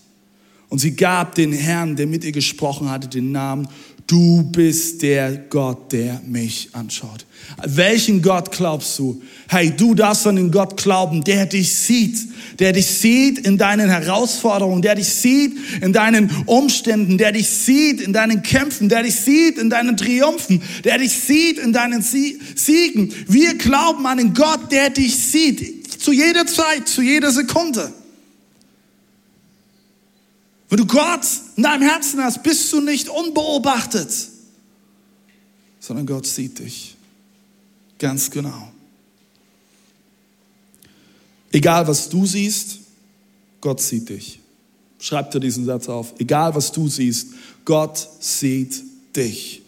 Und 0.69 0.79
sie 0.79 0.95
gab 0.95 1.35
den 1.35 1.51
Herrn, 1.51 1.95
der 1.95 2.07
mit 2.07 2.23
ihr 2.23 2.31
gesprochen 2.31 2.89
hatte, 2.89 3.07
den 3.07 3.31
Namen, 3.31 3.67
du 4.09 4.43
bist 4.43 5.03
der 5.03 5.31
Gott, 5.49 5.91
der 5.91 6.19
mich 6.25 6.69
anschaut. 6.73 7.25
Welchen 7.63 8.21
Gott 8.21 8.51
glaubst 8.51 8.97
du? 8.97 9.21
Hey, 9.47 9.71
du 9.75 9.93
darfst 9.93 10.25
an 10.25 10.35
den 10.35 10.51
Gott 10.51 10.81
glauben, 10.81 11.23
der 11.23 11.45
dich 11.45 11.73
sieht, 11.75 12.17
der 12.57 12.73
dich 12.73 12.87
sieht 12.87 13.39
in 13.39 13.57
deinen 13.59 13.87
Herausforderungen, 13.87 14.81
der 14.81 14.95
dich 14.95 15.09
sieht 15.09 15.53
in 15.81 15.93
deinen 15.93 16.31
Umständen, 16.47 17.19
der 17.19 17.33
dich 17.33 17.47
sieht 17.47 18.01
in 18.01 18.11
deinen 18.11 18.41
Kämpfen, 18.41 18.89
der 18.89 19.03
dich 19.03 19.15
sieht 19.15 19.59
in 19.59 19.69
deinen 19.69 19.95
Triumphen, 19.95 20.61
der 20.83 20.97
dich 20.97 21.13
sieht 21.13 21.59
in 21.59 21.71
deinen 21.71 22.01
Siegen. 22.01 23.13
Wir 23.27 23.55
glauben 23.55 24.05
an 24.07 24.17
den 24.17 24.33
Gott, 24.33 24.71
der 24.71 24.89
dich 24.89 25.15
sieht, 25.15 26.01
zu 26.01 26.11
jeder 26.11 26.47
Zeit, 26.47 26.87
zu 26.87 27.03
jeder 27.03 27.31
Sekunde. 27.31 27.93
Wenn 30.69 30.77
du 30.77 30.85
Gott 30.85 31.25
in 31.55 31.63
deinem 31.63 31.81
Herzen 31.81 32.23
hast, 32.23 32.43
bist 32.43 32.71
du 32.71 32.81
nicht 32.81 33.09
unbeobachtet. 33.09 34.11
sondern 35.79 36.05
Gott 36.05 36.27
sieht 36.27 36.59
dich. 36.59 36.95
Ganz 37.97 38.29
genau. 38.29 38.71
Egal 41.51 41.87
was 41.87 42.09
du 42.09 42.25
siehst, 42.25 42.79
Gott 43.61 43.81
sieht 43.81 44.09
dich. 44.09 44.39
Schreib 44.99 45.31
dir 45.31 45.39
diesen 45.39 45.65
Satz 45.65 45.89
auf. 45.89 46.13
Egal 46.19 46.53
was 46.53 46.71
du 46.71 46.87
siehst, 46.87 47.29
Gott 47.65 48.07
sieht 48.19 48.83
dich. 49.15 49.61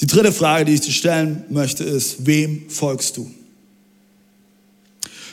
Die 0.00 0.06
dritte 0.06 0.32
Frage, 0.32 0.64
die 0.64 0.74
ich 0.74 0.80
dir 0.80 0.92
stellen 0.92 1.44
möchte, 1.50 1.84
ist, 1.84 2.26
wem 2.26 2.68
folgst 2.68 3.16
du? 3.16 3.30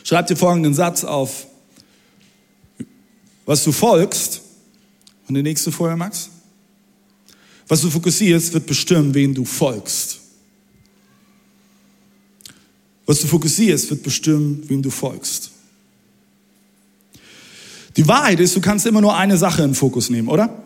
Schreib 0.04 0.28
dir 0.28 0.36
folgenden 0.36 0.74
Satz 0.74 1.04
auf. 1.04 1.48
Was 3.46 3.64
du 3.64 3.72
folgst, 3.72 4.42
und 5.28 5.36
die 5.36 5.44
nächste 5.44 5.72
Folie, 5.72 5.96
Max. 5.96 6.30
Was 7.68 7.82
du 7.82 7.90
fokussierst, 7.90 8.54
wird 8.54 8.66
bestimmen, 8.66 9.14
wen 9.14 9.34
du 9.34 9.46
folgst. 9.46 10.20
Was 13.06 13.22
du 13.22 13.28
fokussierst, 13.28 13.90
wird 13.90 14.04
bestimmen, 14.04 14.64
wem 14.68 14.82
du 14.82 14.90
folgst. 14.90 15.52
Die 17.96 18.08
Wahrheit 18.08 18.40
ist, 18.40 18.56
du 18.56 18.62
kannst 18.62 18.86
immer 18.86 19.02
nur 19.02 19.16
eine 19.16 19.38
Sache 19.38 19.64
in 19.64 19.76
Fokus 19.76 20.10
nehmen, 20.10 20.28
oder? 20.28 20.64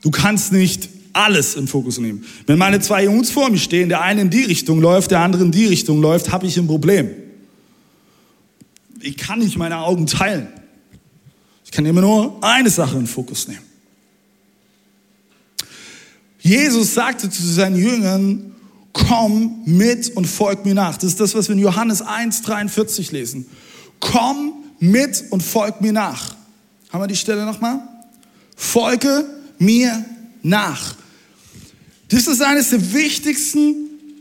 Du 0.00 0.10
kannst 0.10 0.52
nicht 0.52 0.88
alles 1.12 1.56
in 1.56 1.68
Fokus 1.68 1.98
nehmen. 1.98 2.24
Wenn 2.46 2.58
meine 2.58 2.80
zwei 2.80 3.04
Jungs 3.04 3.30
vor 3.30 3.50
mir 3.50 3.58
stehen, 3.58 3.88
der 3.88 4.00
eine 4.00 4.22
in 4.22 4.30
die 4.30 4.44
Richtung 4.44 4.80
läuft, 4.80 5.10
der 5.10 5.20
andere 5.20 5.44
in 5.44 5.52
die 5.52 5.66
Richtung 5.66 6.00
läuft, 6.00 6.32
habe 6.32 6.46
ich 6.46 6.56
ein 6.56 6.66
Problem. 6.66 7.10
Ich 9.00 9.16
kann 9.16 9.40
nicht 9.40 9.58
meine 9.58 9.78
Augen 9.78 10.06
teilen. 10.06 10.48
Ich 11.72 11.76
kann 11.76 11.86
immer 11.86 12.02
nur 12.02 12.36
eine 12.44 12.68
Sache 12.68 12.98
in 12.98 13.06
Fokus 13.06 13.48
nehmen. 13.48 13.64
Jesus 16.38 16.92
sagte 16.92 17.30
zu 17.30 17.42
seinen 17.42 17.76
Jüngern, 17.76 18.54
komm 18.92 19.62
mit 19.64 20.14
und 20.14 20.26
folg 20.26 20.66
mir 20.66 20.74
nach. 20.74 20.98
Das 20.98 21.04
ist 21.04 21.20
das, 21.20 21.34
was 21.34 21.48
wir 21.48 21.54
in 21.54 21.62
Johannes 21.62 22.02
1, 22.02 22.42
43 22.42 23.10
lesen. 23.12 23.46
Komm 24.00 24.52
mit 24.80 25.24
und 25.30 25.42
folg 25.42 25.80
mir 25.80 25.94
nach. 25.94 26.36
Haben 26.90 27.04
wir 27.04 27.06
die 27.06 27.16
Stelle 27.16 27.46
nochmal? 27.46 27.80
Folge 28.54 29.24
mir 29.58 30.04
nach. 30.42 30.94
Das 32.10 32.26
ist 32.26 32.42
eines 32.42 32.68
der 32.68 32.92
wichtigsten 32.92 33.76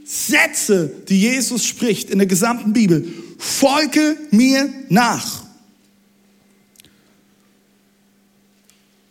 Sätze, 0.05 0.89
die 1.09 1.19
Jesus 1.19 1.65
spricht 1.65 2.11
in 2.11 2.19
der 2.19 2.27
gesamten 2.27 2.71
Bibel. 2.71 3.05
Folge 3.37 4.15
mir 4.31 4.69
nach. 4.87 5.40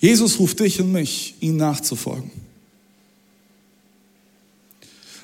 Jesus 0.00 0.38
ruft 0.38 0.60
dich 0.60 0.80
und 0.80 0.90
mich, 0.92 1.36
ihm 1.40 1.56
nachzufolgen. 1.56 2.30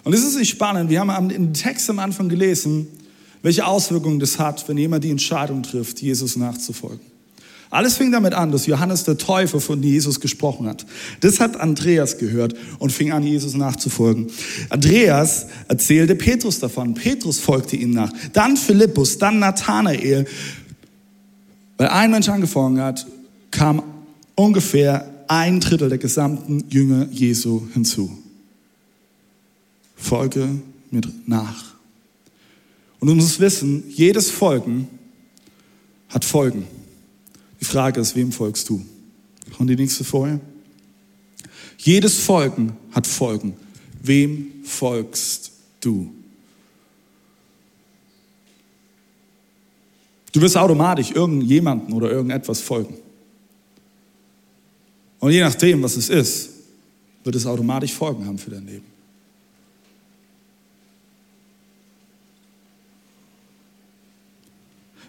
Und 0.05 0.13
es 0.13 0.23
ist 0.23 0.37
nicht 0.37 0.51
spannend, 0.51 0.91
wir 0.91 1.01
haben 1.01 1.31
im 1.31 1.53
Text 1.53 1.91
am 1.91 1.99
Anfang 1.99 2.29
gelesen, 2.29 2.87
welche 3.43 3.67
Auswirkungen 3.67 4.21
das 4.21 4.39
hat, 4.39 4.69
wenn 4.69 4.79
jemand 4.79 5.03
die 5.03 5.11
Entscheidung 5.11 5.63
trifft, 5.63 6.01
Jesus 6.01 6.37
nachzufolgen. 6.37 7.01
Alles 7.71 7.97
fing 7.97 8.13
damit 8.13 8.33
an, 8.33 8.53
dass 8.53 8.67
Johannes 8.67 9.05
der 9.05 9.19
Täufer 9.19 9.61
von 9.61 9.83
Jesus 9.83 10.21
gesprochen 10.21 10.69
hat. 10.69 10.87
Das 11.21 11.41
hat 11.41 11.59
Andreas 11.59 12.19
gehört 12.19 12.55
und 12.79 12.93
fing 12.93 13.11
an, 13.11 13.25
Jesus 13.25 13.55
nachzufolgen. 13.55 14.29
Andreas 14.69 15.47
erzählte 15.67 16.15
Petrus 16.15 16.61
davon. 16.61 16.95
Petrus 16.95 17.41
folgte 17.41 17.75
ihm 17.75 17.91
nach. 17.91 18.13
Dann 18.33 18.57
Philippus, 18.57 19.19
dann 19.19 19.41
Nathanael. 19.41 20.27
Weil 21.77 21.89
ein 21.89 22.13
Mensch 22.13 22.29
angefangen 22.29 22.81
hat, 22.81 23.07
kam 23.51 23.83
ungefähr 24.37 25.25
ein 25.27 25.59
Drittel 25.59 25.89
der 25.89 25.99
gesamten 25.99 26.65
Jünger 26.71 27.09
Jesu 27.11 27.63
hinzu. 27.73 28.17
Folge 29.97 30.49
mir 30.91 31.01
nach. 31.27 31.75
Und 33.01 33.09
du 33.09 33.15
musst 33.15 33.41
wissen, 33.41 33.85
jedes 33.89 34.31
Folgen 34.31 34.89
hat 36.09 36.25
Folgen. 36.25 36.67
Die 37.61 37.65
Frage 37.65 38.01
ist, 38.01 38.15
wem 38.15 38.31
folgst 38.31 38.69
du? 38.69 38.85
Und 39.59 39.67
die 39.67 39.77
nächste 39.77 40.05
Folie. 40.05 40.41
Jedes 41.79 42.19
Folgen 42.19 42.77
hat 42.93 43.07
Folgen. 43.07 43.55
Wem 44.03 44.53
folgst 44.65 45.53
du? 45.81 46.13
Du 50.33 50.41
wirst 50.41 50.57
automatisch 50.57 51.13
irgendjemanden 51.13 51.95
oder 51.95 52.11
irgendetwas 52.11 52.61
folgen. 52.61 52.95
Und 55.27 55.33
je 55.33 55.41
nachdem, 55.41 55.83
was 55.83 55.97
es 55.97 56.09
ist, 56.09 56.51
wird 57.25 57.35
es 57.35 57.47
automatisch 57.47 57.93
Folgen 57.93 58.25
haben 58.27 58.39
für 58.39 58.53
dein 58.53 58.65
Leben. 58.65 58.85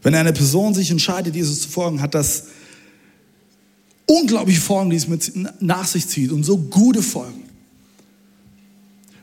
Wenn 0.01 0.15
eine 0.15 0.33
Person 0.33 0.73
sich 0.73 0.89
entscheidet, 0.89 1.35
Jesus 1.35 1.61
zu 1.61 1.69
folgen, 1.69 2.01
hat 2.01 2.15
das 2.15 2.45
unglaubliche 4.07 4.59
Folgen, 4.59 4.89
die 4.89 4.95
es 4.95 5.07
mit 5.07 5.61
nach 5.61 5.85
sich 5.85 6.07
zieht 6.07 6.31
und 6.31 6.43
so 6.43 6.57
gute 6.57 7.03
Folgen. 7.03 7.43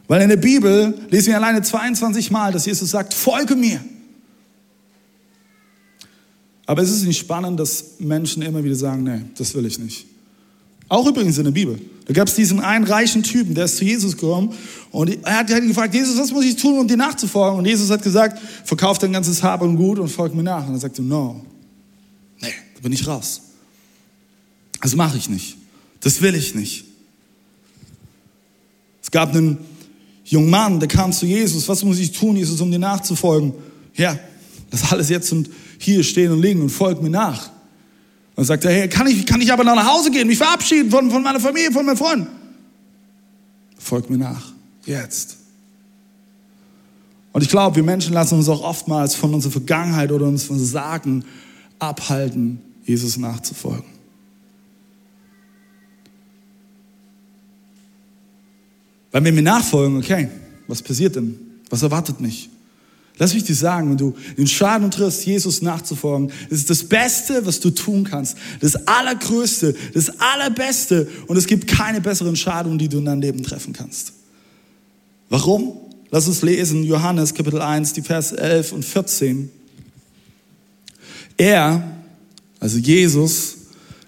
Weil 0.07 0.23
in 0.23 0.29
der 0.29 0.37
Bibel 0.37 0.97
lesen 1.11 1.31
wir 1.31 1.39
alleine 1.39 1.63
22 1.63 2.31
Mal, 2.31 2.53
dass 2.53 2.67
Jesus 2.67 2.91
sagt, 2.91 3.15
folge 3.15 3.57
mir. 3.57 3.85
Aber 6.67 6.83
es 6.83 6.93
ist 6.93 7.03
nicht 7.03 7.19
spannend, 7.19 7.59
dass 7.59 7.99
Menschen 7.99 8.43
immer 8.43 8.63
wieder 8.63 8.77
sagen, 8.77 9.03
nee, 9.03 9.23
das 9.37 9.57
will 9.57 9.67
ich 9.67 9.81
nicht. 9.81 10.14
Auch 10.89 11.07
übrigens 11.07 11.39
in 11.39 11.45
der 11.45 11.51
Bibel. 11.51 11.79
Da 12.07 12.13
gab 12.13 12.29
es 12.29 12.35
diesen 12.35 12.61
einen 12.61 12.85
reichen 12.85 13.23
Typen, 13.23 13.55
der 13.55 13.65
ist 13.65 13.79
zu 13.79 13.85
Jesus 13.85 14.13
gekommen 14.13 14.53
und 14.91 15.25
er 15.25 15.39
hat 15.39 15.51
ihn 15.51 15.69
gefragt, 15.69 15.95
Jesus, 15.95 16.19
was 16.19 16.31
muss 16.31 16.45
ich 16.45 16.57
tun, 16.57 16.79
um 16.79 16.87
dir 16.87 16.99
nachzufolgen? 16.99 17.59
Und 17.59 17.65
Jesus 17.65 17.91
hat 17.91 18.03
gesagt, 18.03 18.39
verkauf 18.65 18.99
dein 18.99 19.13
ganzes 19.13 19.43
Hab 19.43 19.63
und 19.63 19.77
Gut 19.77 19.99
und 19.99 20.09
folg 20.09 20.35
mir 20.35 20.43
nach. 20.43 20.67
Und 20.67 20.75
er 20.75 20.81
sagte, 20.81 21.03
no, 21.03 21.41
nee, 22.41 22.53
da 22.75 22.81
bin 22.83 22.93
ich 22.93 23.07
raus. 23.07 23.41
Das 24.83 24.95
mache 24.95 25.17
ich 25.17 25.31
nicht. 25.31 25.57
Das 26.01 26.21
will 26.21 26.35
ich 26.35 26.55
nicht. 26.55 26.85
Es 29.03 29.11
gab 29.11 29.35
einen 29.35 29.57
jungen 30.27 30.51
Mann, 30.51 30.81
der 30.81 30.89
kam 30.89 31.11
zu 31.11 31.25
Jesus, 31.25 31.67
was 31.69 31.83
muss 31.85 31.99
ich 31.99 32.13
tun, 32.13 32.37
Jesus, 32.37 32.61
um 32.61 32.71
dir 32.71 32.79
nachzufolgen? 32.79 33.55
Ja, 33.95 34.19
das 34.71 34.93
alles 34.93 35.09
jetzt 35.09 35.33
und 35.33 35.49
hier 35.79 36.03
stehen 36.03 36.33
und 36.33 36.43
liegen 36.43 36.61
und 36.61 36.69
folg 36.69 37.01
mir 37.01 37.11
nach. 37.11 37.54
Dann 38.37 38.45
sagt 38.45 38.65
er, 38.65 38.73
hey, 38.73 38.89
kann 38.89 39.07
ich, 39.07 39.27
kann 39.27 39.41
ich 39.41 39.53
aber 39.53 39.63
nach 39.65 39.87
Hause 39.87 40.11
gehen, 40.11 40.27
mich 40.27 40.39
verabschieden 40.39 40.91
von, 40.91 41.11
von 41.11 41.23
meiner 41.23 41.41
Familie, 41.41 41.71
von 41.71 41.87
meinen 41.87 41.97
Freunden? 41.97 42.27
Folgt 43.79 44.11
mir 44.11 44.19
nach, 44.19 44.53
jetzt. 44.85 45.37
Und 47.33 47.43
ich 47.43 47.49
glaube, 47.49 47.77
wir 47.77 47.83
Menschen 47.83 48.13
lassen 48.13 48.37
uns 48.37 48.49
auch 48.49 48.63
oftmals 48.63 49.15
von 49.15 49.35
unserer 49.35 49.53
Vergangenheit 49.53 50.11
oder 50.11 50.27
uns 50.27 50.45
von 50.45 50.59
Sagen 50.59 51.25
abhalten, 51.79 52.61
Jesus 52.85 53.17
nachzufolgen. 53.17 53.95
Weil 59.11 59.23
wenn 59.23 59.35
wir 59.37 59.43
nachfolgen, 59.43 59.99
okay, 59.99 60.29
was 60.67 60.83
passiert 60.83 61.15
denn? 61.15 61.39
Was 61.71 61.83
erwartet 61.83 62.21
mich? 62.21 62.51
Lass 63.17 63.33
mich 63.33 63.45
dir 63.45 63.55
sagen, 63.55 63.91
wenn 63.91 63.97
du 63.97 64.15
den 64.37 64.49
Schaden 64.49 64.91
triffst, 64.91 65.25
Jesus 65.25 65.63
nachzufolgen, 65.63 66.33
das 66.51 66.59
ist 66.59 66.71
das 66.71 66.83
Beste, 66.83 67.47
was 67.47 67.61
du 67.61 67.71
tun 67.71 68.03
kannst. 68.03 68.37
Das 68.61 68.75
Allergrößte, 68.89 69.75
das 69.95 70.21
Allerbeste. 70.21 71.09
Und 71.29 71.37
es 71.37 71.47
gibt 71.47 71.69
keine 71.69 72.01
bessere 72.01 72.29
Entscheidung, 72.29 72.77
die 72.77 72.89
du 72.89 72.99
in 72.99 73.05
deinem 73.05 73.21
Leben 73.21 73.43
treffen 73.45 73.73
kannst. 73.73 74.15
Warum? 75.29 75.77
Lass 76.11 76.27
uns 76.27 76.43
lesen, 76.43 76.83
Johannes 76.83 77.35
Kapitel 77.35 77.61
1, 77.61 77.93
die 77.93 78.03
Verse 78.03 78.37
11 78.37 78.73
und 78.73 78.85
14. 78.85 79.51
Er, 81.37 81.99
also 82.59 82.79
Jesus, 82.79 83.57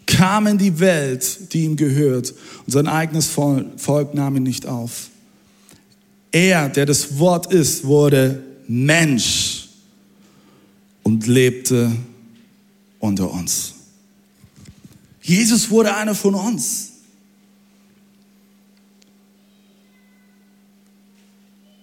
kam 0.07 0.49
in 0.49 0.59
die 0.59 0.79
Welt, 0.81 1.53
die 1.53 1.65
ihm 1.65 1.77
gehört, 1.77 2.33
und 2.65 2.73
sein 2.73 2.87
eigenes 2.89 3.27
Volk 3.29 4.15
nahm 4.15 4.37
ihn 4.37 4.43
nicht 4.43 4.67
auf. 4.67 5.11
Er, 6.33 6.69
der 6.69 6.87
das 6.87 7.19
Wort 7.19 7.53
ist, 7.53 7.85
wurde 7.85 8.43
Mensch 8.69 9.69
und 11.03 11.27
lebte 11.27 11.93
unter 12.99 13.31
uns. 13.31 13.75
Jesus 15.23 15.71
wurde 15.71 15.95
einer 15.95 16.15
von 16.15 16.35
uns. 16.35 16.93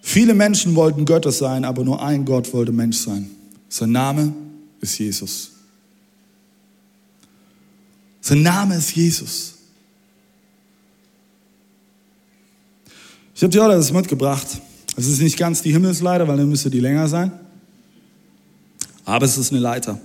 Viele 0.02 0.34
Menschen 0.34 0.76
wollten 0.76 1.06
Götter 1.06 1.32
sein, 1.32 1.66
aber 1.66 1.84
nur 1.84 2.04
ein 2.04 2.26
Gott 2.26 2.54
wollte 2.54 2.72
Mensch 2.72 2.98
sein. 2.98 3.32
Sein 3.70 3.92
Name 3.92 4.34
ist 4.80 5.00
Jesus. 5.00 5.52
Sein 8.22 8.42
Name 8.42 8.76
ist 8.76 8.96
Jesus. 8.96 9.56
Ich 13.36 13.42
habe 13.42 13.52
dir 13.52 13.64
heute 13.64 13.76
das 13.76 13.92
mitgebracht. 13.92 14.48
Es 14.96 15.08
ist 15.08 15.22
nicht 15.22 15.38
ganz 15.38 15.62
die 15.62 15.72
Himmelsleiter, 15.72 16.28
weil 16.28 16.38
dann 16.38 16.50
müsste 16.50 16.70
die 16.70 16.80
länger 16.80 17.08
sein. 17.08 17.32
Aber 19.06 19.26
es 19.26 19.38
ist 19.38 19.52
eine 19.52 19.60
Leiter. 19.60 20.00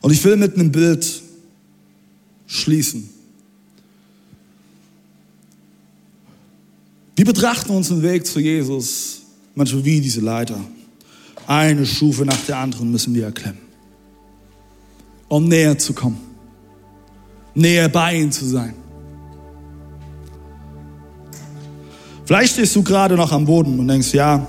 Und 0.00 0.12
ich 0.12 0.24
will 0.24 0.36
mit 0.36 0.54
einem 0.54 0.70
Bild 0.70 1.22
schließen. 2.46 3.08
Wir 7.16 7.24
betrachten 7.24 7.70
unseren 7.70 8.02
Weg 8.02 8.26
zu 8.26 8.38
Jesus 8.38 9.22
manchmal 9.54 9.84
wie 9.84 10.00
diese 10.00 10.20
Leiter. 10.20 10.58
Eine 11.48 11.84
Stufe 11.84 12.24
nach 12.24 12.38
der 12.46 12.58
anderen 12.58 12.92
müssen 12.92 13.14
wir 13.14 13.24
erklimmen, 13.24 13.58
um 15.26 15.48
näher 15.48 15.76
zu 15.78 15.92
kommen, 15.94 16.20
näher 17.54 17.88
bei 17.88 18.20
ihm 18.20 18.30
zu 18.30 18.44
sein. 18.44 18.74
Vielleicht 22.28 22.52
stehst 22.52 22.76
du 22.76 22.82
gerade 22.82 23.14
noch 23.14 23.32
am 23.32 23.46
Boden 23.46 23.80
und 23.80 23.88
denkst, 23.88 24.12
ja, 24.12 24.46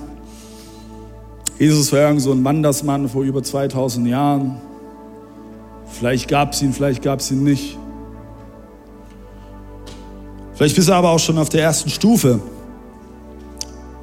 Jesus 1.58 1.94
war 1.94 2.00
irgend 2.00 2.22
so 2.22 2.34
ein 2.34 2.44
Wandersmann 2.44 3.08
vor 3.08 3.24
über 3.24 3.42
2000 3.42 4.06
Jahren. 4.06 4.60
Vielleicht 5.86 6.28
gab 6.28 6.52
es 6.52 6.62
ihn, 6.62 6.74
vielleicht 6.74 7.02
gab 7.02 7.22
es 7.22 7.32
ihn 7.32 7.46
nicht. 7.46 7.78
Vielleicht 10.56 10.76
bist 10.76 10.90
du 10.90 10.94
aber 10.94 11.10
auch 11.10 11.20
schon 11.20 11.38
auf 11.38 11.48
der 11.48 11.64
ersten 11.64 11.90
Stufe. 11.90 12.34
Und 12.34 12.42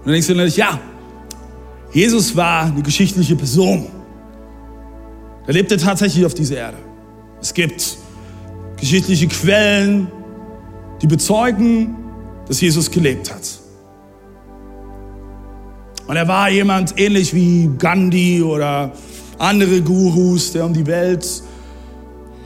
dann 0.06 0.12
denkst 0.14 0.28
du 0.28 0.32
natürlich, 0.32 0.56
ja, 0.56 0.80
Jesus 1.92 2.34
war 2.34 2.62
eine 2.62 2.80
geschichtliche 2.80 3.36
Person. 3.36 3.88
Er 5.46 5.52
lebte 5.52 5.76
tatsächlich 5.76 6.24
auf 6.24 6.32
dieser 6.32 6.56
Erde. 6.56 6.78
Es 7.42 7.52
gibt 7.52 7.98
geschichtliche 8.80 9.28
Quellen, 9.28 10.10
die 11.02 11.06
bezeugen, 11.06 11.94
dass 12.48 12.58
Jesus 12.62 12.90
gelebt 12.90 13.30
hat. 13.30 13.65
Und 16.06 16.16
er 16.16 16.28
war 16.28 16.48
jemand 16.50 16.98
ähnlich 16.98 17.34
wie 17.34 17.70
Gandhi 17.78 18.42
oder 18.42 18.92
andere 19.38 19.80
Gurus, 19.82 20.52
der 20.52 20.64
um 20.64 20.72
die 20.72 20.86
Welt 20.86 21.42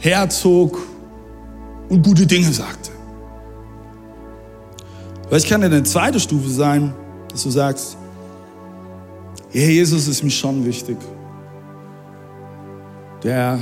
herzog 0.01 0.79
und 1.89 2.03
gute 2.03 2.27
Dinge 2.27 2.53
sagte. 2.53 2.91
Vielleicht 5.29 5.49
kann 5.49 5.63
er 5.63 5.67
eine 5.67 5.83
zweite 5.83 6.19
Stufe 6.19 6.49
sein, 6.49 6.93
dass 7.31 7.43
du 7.43 7.51
sagst, 7.51 7.97
ja, 9.53 9.63
Jesus 9.63 10.09
ist 10.09 10.25
mir 10.25 10.31
schon 10.31 10.65
wichtig. 10.65 10.97
Der 13.23 13.59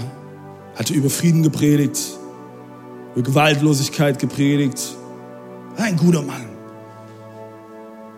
hatte 0.77 0.95
über 0.95 1.11
Frieden 1.11 1.43
gepredigt, 1.43 1.99
über 3.15 3.23
Gewaltlosigkeit 3.23 4.19
gepredigt. 4.19 4.97
Ein 5.77 5.97
guter 5.97 6.23
Mann. 6.23 6.47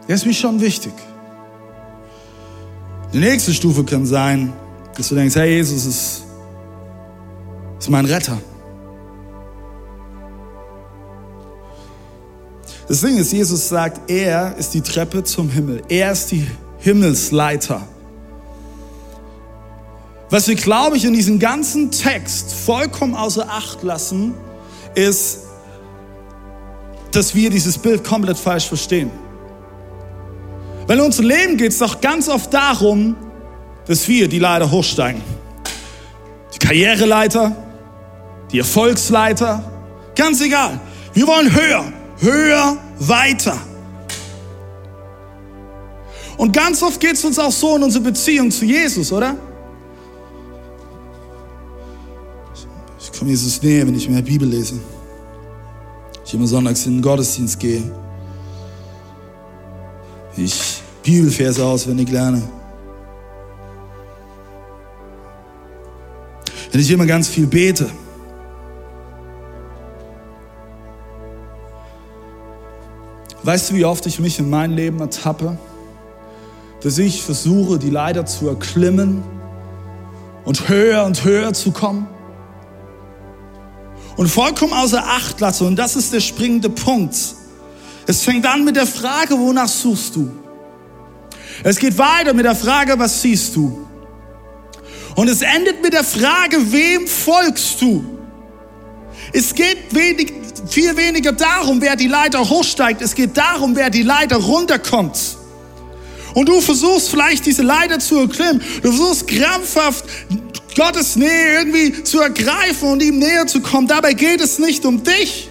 Der 0.07 0.15
ist 0.17 0.27
mir 0.27 0.35
schon 0.35 0.61
wichtig. 0.61 0.93
Die 3.13 3.19
nächste 3.19 3.53
Stufe 3.53 3.83
kann 3.85 4.07
sein, 4.07 4.53
dass 4.97 5.09
du 5.09 5.17
denkst, 5.17 5.35
hey, 5.35 5.57
Jesus 5.57 5.85
ist, 5.85 6.23
ist 7.79 7.91
mein 7.91 8.05
Retter. 8.05 8.39
Das 12.87 13.01
Ding 13.01 13.17
ist, 13.17 13.33
Jesus 13.33 13.69
sagt, 13.69 14.11
er 14.11 14.57
ist 14.57 14.75
die 14.75 14.81
Treppe 14.81 15.25
zum 15.25 15.49
Himmel. 15.49 15.83
Er 15.89 16.13
ist 16.13 16.31
die 16.31 16.47
Himmelsleiter. 16.79 17.83
Was 20.29 20.47
wir, 20.47 20.55
glaube 20.55 20.97
ich, 20.97 21.05
in 21.05 21.13
diesem 21.13 21.41
ganzen 21.41 21.91
Text 21.91 22.53
vollkommen 22.53 23.17
außer 23.17 23.49
Acht 23.49 23.83
lassen, 23.83 24.35
ist, 24.95 25.41
dass 27.11 27.35
wir 27.35 27.51
dieses 27.51 27.79
Bild 27.79 28.05
komplett 28.05 28.39
falsch 28.39 28.69
verstehen. 28.69 29.11
Weil 30.91 30.99
in 30.99 31.05
unserem 31.05 31.29
Leben 31.29 31.57
geht 31.57 31.71
es 31.71 31.79
doch 31.79 32.01
ganz 32.01 32.29
oft 32.29 32.53
darum, 32.53 33.15
dass 33.87 34.09
wir 34.09 34.27
die 34.27 34.41
Leiter 34.41 34.69
hochsteigen. 34.69 35.23
Die 36.53 36.59
Karriereleiter, 36.59 37.55
die 38.51 38.59
Erfolgsleiter, 38.59 39.63
ganz 40.17 40.41
egal. 40.41 40.81
Wir 41.15 41.29
wollen 41.29 41.55
höher, 41.55 41.93
höher, 42.19 42.77
weiter. 42.99 43.57
Und 46.37 46.53
ganz 46.53 46.83
oft 46.83 46.99
geht 46.99 47.13
es 47.13 47.25
uns 47.25 47.39
auch 47.39 47.53
so 47.53 47.77
in 47.77 47.85
unserer 47.85 48.03
Beziehung 48.03 48.51
zu 48.51 48.65
Jesus, 48.65 49.13
oder? 49.13 49.37
Ich 52.99 53.17
komme 53.17 53.31
Jesus 53.31 53.63
näher, 53.63 53.87
wenn 53.87 53.95
ich 53.95 54.09
mehr 54.09 54.23
Bibel 54.23 54.49
lese. 54.49 54.81
Ich 56.25 56.35
immer 56.35 56.49
sonntags 56.49 56.85
in 56.85 56.97
den 56.97 57.03
Gottesdienst 57.03 57.61
gehe. 57.61 57.81
Ich 60.37 60.80
Bibelverse 61.03 61.65
auswendig 61.65 62.11
lerne. 62.11 62.43
Wenn 66.73 66.81
ich 66.81 66.91
immer 66.91 67.07
ganz 67.07 67.29
viel 67.29 67.47
bete. 67.47 67.91
Weißt 73.43 73.71
du, 73.71 73.75
wie 73.75 73.85
oft 73.85 74.05
ich 74.07 74.21
mich 74.21 74.39
in 74.39 74.51
meinem 74.51 74.77
Leben 74.77 75.01
ertappe, 75.01 75.57
dass 76.83 76.99
ich 76.99 77.23
versuche, 77.23 77.79
die 77.79 77.91
Leiter 77.91 78.27
zu 78.27 78.49
erklimmen 78.49 79.23
und 80.45 80.69
höher 80.69 81.05
und 81.05 81.25
höher 81.25 81.53
zu 81.55 81.73
kommen? 81.73 82.07
Und 84.17 84.29
vollkommen 84.29 84.75
außer 84.75 85.03
Acht 85.03 85.41
lasse, 85.41 85.65
und 85.65 85.77
das 85.77 85.97
ist 85.97 86.13
der 86.13 86.21
springende 86.21 86.69
Punkt. 86.69 87.17
Es 88.07 88.23
fängt 88.23 88.47
an 88.47 88.65
mit 88.65 88.77
der 88.77 88.87
Frage, 88.87 89.39
wonach 89.39 89.69
suchst 89.69 90.17
du? 90.17 90.31
Es 91.63 91.79
geht 91.79 91.97
weiter 91.99 92.33
mit 92.33 92.45
der 92.45 92.55
Frage, 92.55 92.99
was 92.99 93.21
siehst 93.21 93.55
du? 93.55 93.87
Und 95.15 95.29
es 95.29 95.43
endet 95.43 95.83
mit 95.83 95.93
der 95.93 96.05
Frage, 96.05 96.57
wem 96.73 97.07
folgst 97.07 97.83
du? 97.83 98.19
Es 99.33 99.55
geht 99.55 99.79
wenig, 99.91 100.33
viel 100.69 100.97
weniger 100.97 101.33
darum, 101.33 101.81
wer 101.81 101.97
die 101.97 102.07
Leiter 102.07 102.49
hochsteigt. 102.49 103.03
Es 103.03 103.15
geht 103.15 103.37
darum, 103.37 103.77
wer 103.77 103.91
die 103.91 104.03
Leiter 104.03 104.37
runterkommt. 104.37 105.19
Und 106.33 106.49
du 106.49 106.61
versuchst 106.61 107.11
vielleicht 107.11 107.45
diese 107.45 107.63
Leiter 107.63 107.99
zu 107.99 108.21
erklimmen. 108.21 108.63
Du 108.83 108.93
versuchst 108.93 109.27
krampfhaft 109.27 110.05
Gottes 110.77 111.17
Nähe 111.17 111.59
irgendwie 111.59 112.03
zu 112.05 112.21
ergreifen 112.21 112.89
und 112.89 113.03
ihm 113.03 113.19
näher 113.19 113.47
zu 113.47 113.61
kommen. 113.61 113.89
Dabei 113.89 114.15
geht 114.15 114.41
es 114.41 114.59
nicht 114.59 114.87
um 114.87 115.03
dich, 115.03 115.50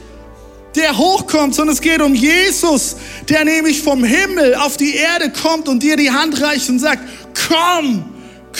der 0.75 0.97
hochkommt, 0.97 1.55
sondern 1.55 1.73
es 1.75 1.81
geht 1.81 2.01
um 2.01 2.13
Jesus, 2.13 2.95
der 3.27 3.45
nämlich 3.45 3.81
vom 3.81 4.03
Himmel 4.03 4.55
auf 4.55 4.77
die 4.77 4.95
Erde 4.95 5.31
kommt 5.31 5.67
und 5.67 5.81
dir 5.81 5.97
die 5.97 6.11
Hand 6.11 6.41
reicht 6.41 6.69
und 6.69 6.79
sagt, 6.79 7.01
komm, 7.47 8.05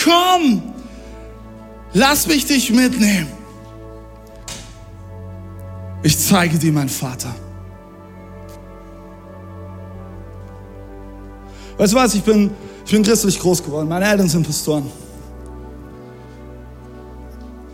komm, 0.04 0.62
lass 1.92 2.26
mich 2.26 2.46
dich 2.46 2.70
mitnehmen. 2.70 3.28
Ich 6.02 6.18
zeige 6.18 6.58
dir 6.58 6.72
meinen 6.72 6.88
Vater. 6.88 7.34
Weißt 11.76 11.92
du 11.92 11.96
was, 11.96 12.14
ich 12.14 12.22
bin, 12.22 12.50
ich 12.84 12.92
bin 12.92 13.02
christlich 13.02 13.38
groß 13.38 13.62
geworden. 13.62 13.88
Meine 13.88 14.06
Eltern 14.06 14.28
sind 14.28 14.46
Pastoren. 14.46 14.90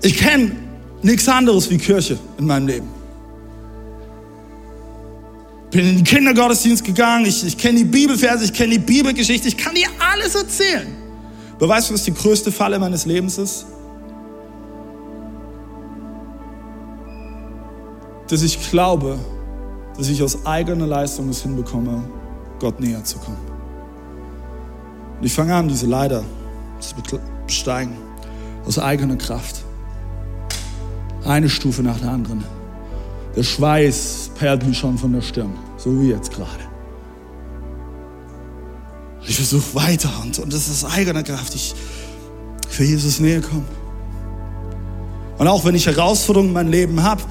Ich 0.03 0.16
kenne 0.16 0.53
nichts 1.03 1.29
anderes 1.29 1.68
wie 1.70 1.79
Kirche 1.79 2.18
in 2.38 2.46
meinem 2.46 2.66
Leben. 2.66 2.95
Bin 5.77 5.91
in 5.91 5.97
den 5.97 6.05
Kindergottesdienst 6.05 6.83
gegangen, 6.83 7.27
ich, 7.27 7.45
ich 7.45 7.59
kenne 7.59 7.77
die 7.81 7.85
Bibelverse, 7.85 8.47
ich 8.47 8.53
kenne 8.55 8.73
die 8.73 8.79
Bibelgeschichte, 8.79 9.47
ich 9.47 9.59
kann 9.59 9.75
dir 9.75 9.89
alles 9.99 10.35
erzählen. 10.35 10.87
Aber 11.57 11.69
weißt 11.69 11.91
du, 11.91 11.95
was 11.95 12.05
die 12.05 12.15
größte 12.15 12.51
Falle 12.51 12.79
meines 12.79 13.05
Lebens 13.05 13.37
ist? 13.37 13.67
Dass 18.27 18.41
ich 18.41 18.71
glaube, 18.71 19.19
dass 19.99 20.09
ich 20.09 20.23
aus 20.23 20.47
eigener 20.47 20.87
Leistung 20.87 21.29
es 21.29 21.43
hinbekomme, 21.43 22.09
Gott 22.59 22.81
näher 22.81 23.05
zu 23.05 23.19
kommen. 23.19 23.37
Und 25.19 25.27
ich 25.27 25.33
fange 25.35 25.55
an, 25.55 25.69
diese 25.69 25.87
Leiter 25.87 26.25
zu 26.81 26.95
besteigen, 27.47 27.99
aus 28.65 28.79
eigener 28.79 29.17
Kraft. 29.17 29.62
Eine 31.27 31.51
Stufe 31.51 31.83
nach 31.83 32.01
der 32.01 32.12
anderen. 32.12 32.45
Der 33.37 33.43
Schweiß 33.43 34.31
perlt 34.39 34.67
mir 34.67 34.73
schon 34.73 34.97
von 34.97 35.12
der 35.12 35.21
Stirn, 35.21 35.53
so 35.77 36.01
wie 36.01 36.11
jetzt 36.11 36.33
gerade. 36.33 36.65
Ich 39.29 39.37
versuche 39.37 39.75
weiter 39.75 40.11
und, 40.23 40.39
und 40.39 40.53
das 40.53 40.69
ist 40.69 40.85
eigener 40.85 41.22
Kraft. 41.22 41.55
Ich, 41.55 41.74
will 42.79 42.87
Jesus 42.87 43.20
näher 43.20 43.41
kommen. 43.41 43.66
Und 45.39 45.49
auch 45.49 45.64
wenn 45.64 45.74
ich 45.74 45.87
Herausforderungen 45.87 46.51
in 46.51 46.55
meinem 46.55 46.70
Leben 46.70 47.03
habe, 47.03 47.22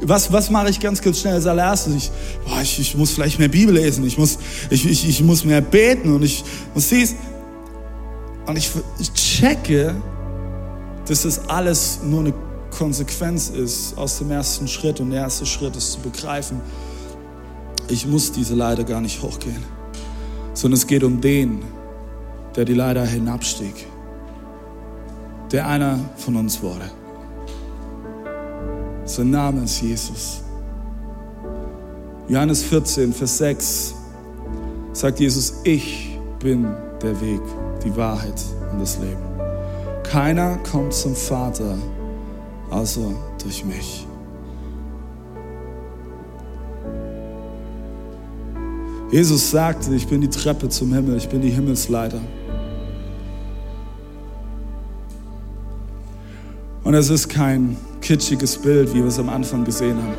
was, 0.00 0.32
was 0.32 0.50
mache 0.50 0.70
ich 0.70 0.80
ganz, 0.80 1.00
ganz 1.00 1.20
schnell 1.20 1.34
als 1.34 1.46
allererstes? 1.46 1.94
Ich, 1.94 2.10
boah, 2.46 2.60
ich, 2.60 2.78
ich 2.78 2.96
muss 2.96 3.12
vielleicht 3.12 3.38
mehr 3.38 3.48
Bibel 3.48 3.74
lesen, 3.74 4.04
ich 4.06 4.18
muss, 4.18 4.38
ich, 4.70 4.86
ich, 4.86 5.08
ich 5.08 5.22
muss 5.22 5.44
mehr 5.44 5.60
beten 5.60 6.14
und 6.14 6.22
ich 6.22 6.44
muss 6.74 6.88
dies. 6.88 7.14
Und 8.46 8.58
ich, 8.58 8.70
ich 8.98 9.12
checke, 9.14 9.94
dass 11.06 11.22
das 11.22 11.48
alles 11.48 12.00
nur 12.02 12.20
eine 12.20 12.34
Konsequenz 12.70 13.48
ist 13.48 13.96
aus 13.96 14.18
dem 14.18 14.30
ersten 14.30 14.68
Schritt. 14.68 15.00
Und 15.00 15.10
der 15.10 15.20
erste 15.20 15.46
Schritt 15.46 15.76
ist 15.76 15.92
zu 15.92 16.00
begreifen, 16.00 16.60
ich 17.88 18.06
muss 18.06 18.32
diese 18.32 18.54
Leiter 18.54 18.84
gar 18.84 19.00
nicht 19.00 19.22
hochgehen, 19.22 19.62
sondern 20.54 20.78
es 20.78 20.86
geht 20.86 21.04
um 21.04 21.20
den, 21.20 21.62
der 22.56 22.64
die 22.64 22.74
Leiter 22.74 23.04
hinabstieg, 23.04 23.86
der 25.52 25.66
einer 25.66 25.98
von 26.16 26.36
uns 26.36 26.62
wurde. 26.62 26.90
Sein 29.04 29.30
Name 29.30 29.64
ist 29.64 29.82
Jesus. 29.82 30.42
Johannes 32.28 32.62
14, 32.62 33.12
Vers 33.12 33.38
6. 33.38 33.94
sagt 34.92 35.20
Jesus, 35.20 35.54
ich 35.64 36.18
bin 36.38 36.66
der 37.02 37.20
Weg, 37.20 37.42
die 37.84 37.94
Wahrheit 37.96 38.40
und 38.72 38.80
das 38.80 38.98
Leben. 38.98 39.20
Keiner 40.04 40.56
kommt 40.70 40.94
zum 40.94 41.14
Vater 41.14 41.76
außer 42.70 43.12
durch 43.42 43.64
mich. 43.64 44.06
Jesus 49.14 49.48
sagte, 49.48 49.94
ich 49.94 50.08
bin 50.08 50.22
die 50.22 50.28
Treppe 50.28 50.68
zum 50.68 50.92
Himmel, 50.92 51.16
ich 51.16 51.28
bin 51.28 51.40
die 51.40 51.50
Himmelsleiter. 51.50 52.20
Und 56.82 56.94
es 56.94 57.10
ist 57.10 57.28
kein 57.28 57.76
kitschiges 58.00 58.58
Bild, 58.58 58.92
wie 58.92 58.98
wir 58.98 59.06
es 59.06 59.20
am 59.20 59.28
Anfang 59.28 59.62
gesehen 59.64 59.96
haben. 59.98 60.16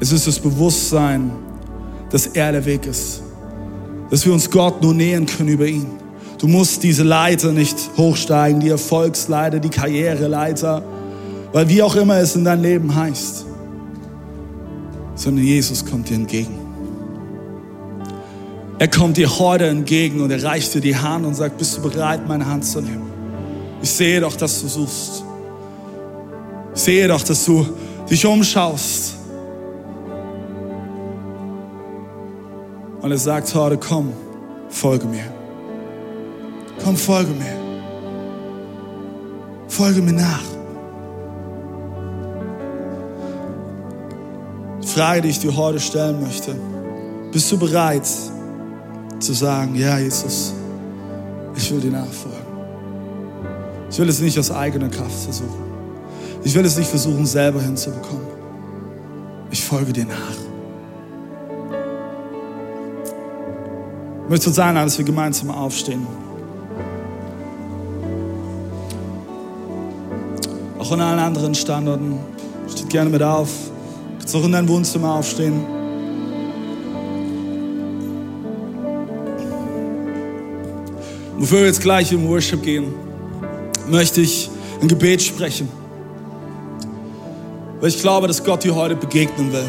Es 0.00 0.12
ist 0.12 0.26
das 0.26 0.38
Bewusstsein, 0.38 1.30
dass 2.08 2.26
er 2.28 2.52
der 2.52 2.64
Weg 2.64 2.86
ist. 2.86 3.20
Dass 4.08 4.24
wir 4.24 4.32
uns 4.32 4.50
Gott 4.50 4.80
nur 4.80 4.94
nähern 4.94 5.26
können 5.26 5.50
über 5.50 5.66
ihn. 5.66 5.88
Du 6.38 6.48
musst 6.48 6.84
diese 6.84 7.02
Leiter 7.02 7.52
nicht 7.52 7.76
hochsteigen, 7.98 8.60
die 8.60 8.70
Erfolgsleiter, 8.70 9.58
die 9.58 9.68
Karriereleiter, 9.68 10.82
weil 11.52 11.68
wie 11.68 11.82
auch 11.82 11.96
immer 11.96 12.16
es 12.16 12.34
in 12.34 12.44
deinem 12.44 12.62
Leben 12.62 12.94
heißt 12.94 13.45
sondern 15.26 15.44
Jesus 15.44 15.84
kommt 15.84 16.08
dir 16.08 16.14
entgegen. 16.14 16.56
Er 18.78 18.86
kommt 18.86 19.16
dir 19.16 19.40
heute 19.40 19.66
entgegen 19.66 20.20
und 20.20 20.30
er 20.30 20.40
reicht 20.40 20.72
dir 20.72 20.80
die 20.80 20.94
Hand 20.94 21.26
und 21.26 21.34
sagt, 21.34 21.58
bist 21.58 21.76
du 21.76 21.82
bereit, 21.82 22.28
meine 22.28 22.46
Hand 22.46 22.64
zu 22.64 22.80
nehmen? 22.80 23.10
Ich 23.82 23.90
sehe 23.90 24.20
doch, 24.20 24.36
dass 24.36 24.60
du 24.60 24.68
suchst. 24.68 25.24
Ich 26.76 26.80
sehe 26.80 27.08
doch, 27.08 27.20
dass 27.24 27.44
du 27.44 27.66
dich 28.08 28.24
umschaust. 28.24 29.16
Und 33.02 33.10
er 33.10 33.18
sagt 33.18 33.52
heute, 33.52 33.78
komm, 33.78 34.12
folge 34.68 35.06
mir. 35.06 35.24
Komm, 36.84 36.96
folge 36.96 37.32
mir. 37.32 37.56
Folge 39.66 40.00
mir 40.02 40.12
nach. 40.12 40.55
Frage, 44.96 45.20
die 45.20 45.28
ich 45.28 45.38
dir 45.38 45.54
heute 45.54 45.78
stellen 45.78 46.22
möchte. 46.22 46.54
Bist 47.30 47.52
du 47.52 47.58
bereit 47.58 48.08
zu 49.18 49.32
sagen, 49.34 49.74
ja, 49.74 49.98
Jesus, 49.98 50.54
ich 51.54 51.70
will 51.70 51.80
dir 51.80 51.90
nachfolgen. 51.90 52.46
Ich 53.90 53.98
will 53.98 54.08
es 54.08 54.22
nicht 54.22 54.38
aus 54.38 54.50
eigener 54.50 54.88
Kraft 54.88 55.12
versuchen. 55.22 55.66
Ich 56.44 56.54
will 56.54 56.64
es 56.64 56.78
nicht 56.78 56.88
versuchen, 56.88 57.26
selber 57.26 57.60
hinzubekommen. 57.60 58.26
Ich 59.50 59.62
folge 59.62 59.92
dir 59.92 60.06
nach. 60.06 60.38
Ich 64.24 64.30
möchte 64.30 64.48
sagen, 64.48 64.76
dass 64.76 64.96
wir 64.96 65.04
gemeinsam 65.04 65.50
aufstehen. 65.50 66.06
Auch 70.78 70.90
an 70.90 71.00
allen 71.02 71.18
anderen 71.18 71.54
Standorten. 71.54 72.18
Steht 72.66 72.88
gerne 72.88 73.10
mit 73.10 73.22
auf 73.22 73.50
kannst 74.26 74.34
auch 74.34 74.44
in 74.44 74.50
dein 74.50 74.68
Wohnzimmer 74.68 75.14
aufstehen. 75.14 75.64
Bevor 81.38 81.60
wir 81.60 81.66
jetzt 81.66 81.80
gleich 81.80 82.10
im 82.10 82.28
Worship 82.28 82.60
gehen, 82.60 82.92
möchte 83.88 84.20
ich 84.20 84.50
ein 84.82 84.88
Gebet 84.88 85.22
sprechen. 85.22 85.68
Weil 87.78 87.88
ich 87.88 88.00
glaube, 88.00 88.26
dass 88.26 88.42
Gott 88.42 88.64
dir 88.64 88.74
heute 88.74 88.96
begegnen 88.96 89.52
will. 89.52 89.68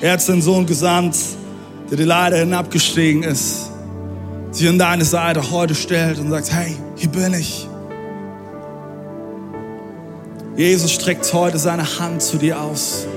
Er 0.00 0.12
hat 0.12 0.22
seinen 0.22 0.42
Sohn 0.42 0.66
gesandt, 0.66 1.16
der 1.90 1.96
dir 1.96 2.06
leider 2.06 2.36
hinabgestiegen 2.36 3.24
ist, 3.24 3.72
sich 4.52 4.68
an 4.68 4.78
deine 4.78 5.04
Seite 5.04 5.50
heute 5.50 5.74
stellt 5.74 6.20
und 6.20 6.30
sagt, 6.30 6.52
hey, 6.52 6.76
hier 6.94 7.08
bin 7.08 7.34
ich. 7.34 7.66
Jesus 10.56 10.92
streckt 10.92 11.32
heute 11.32 11.58
seine 11.58 11.98
Hand 11.98 12.22
zu 12.22 12.36
dir 12.36 12.60
aus. 12.60 13.08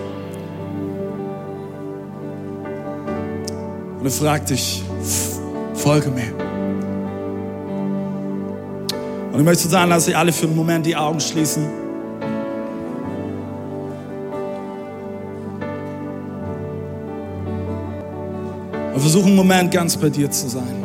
Und 3.99 4.05
er 4.05 4.11
fragt 4.11 4.49
dich, 4.51 4.83
folge 5.73 6.09
mir. 6.09 6.33
Und 9.31 9.39
ich 9.39 9.45
möchte 9.45 9.67
sagen, 9.67 9.89
dass 9.89 10.05
Sie 10.05 10.15
alle 10.15 10.31
für 10.31 10.45
einen 10.45 10.55
Moment 10.55 10.85
die 10.85 10.95
Augen 10.95 11.19
schließen. 11.19 11.63
Und 18.93 18.99
versuchen 18.99 19.27
einen 19.27 19.35
Moment 19.35 19.71
ganz 19.71 19.97
bei 19.97 20.09
dir 20.09 20.29
zu 20.29 20.47
sein. 20.47 20.83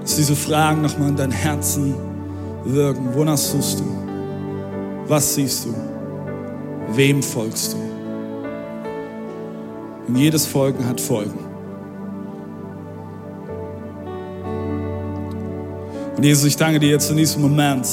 Dass 0.00 0.16
diese 0.16 0.36
Fragen 0.36 0.82
nochmal 0.82 1.10
in 1.10 1.16
dein 1.16 1.30
Herzen 1.30 1.94
wirken. 2.64 3.14
Wonach 3.14 3.38
suchst 3.38 3.80
du? 3.80 4.05
Was 5.08 5.34
siehst 5.34 5.66
du? 5.66 5.74
Wem 6.94 7.22
folgst 7.22 7.74
du? 7.74 7.76
Und 10.08 10.16
jedes 10.16 10.46
Folgen 10.46 10.86
hat 10.86 11.00
Folgen. 11.00 11.38
Und 16.16 16.24
Jesus, 16.24 16.46
ich 16.46 16.56
danke 16.56 16.80
dir 16.80 16.90
jetzt 16.90 17.10
in 17.10 17.16
diesem 17.16 17.42
Moment, 17.42 17.86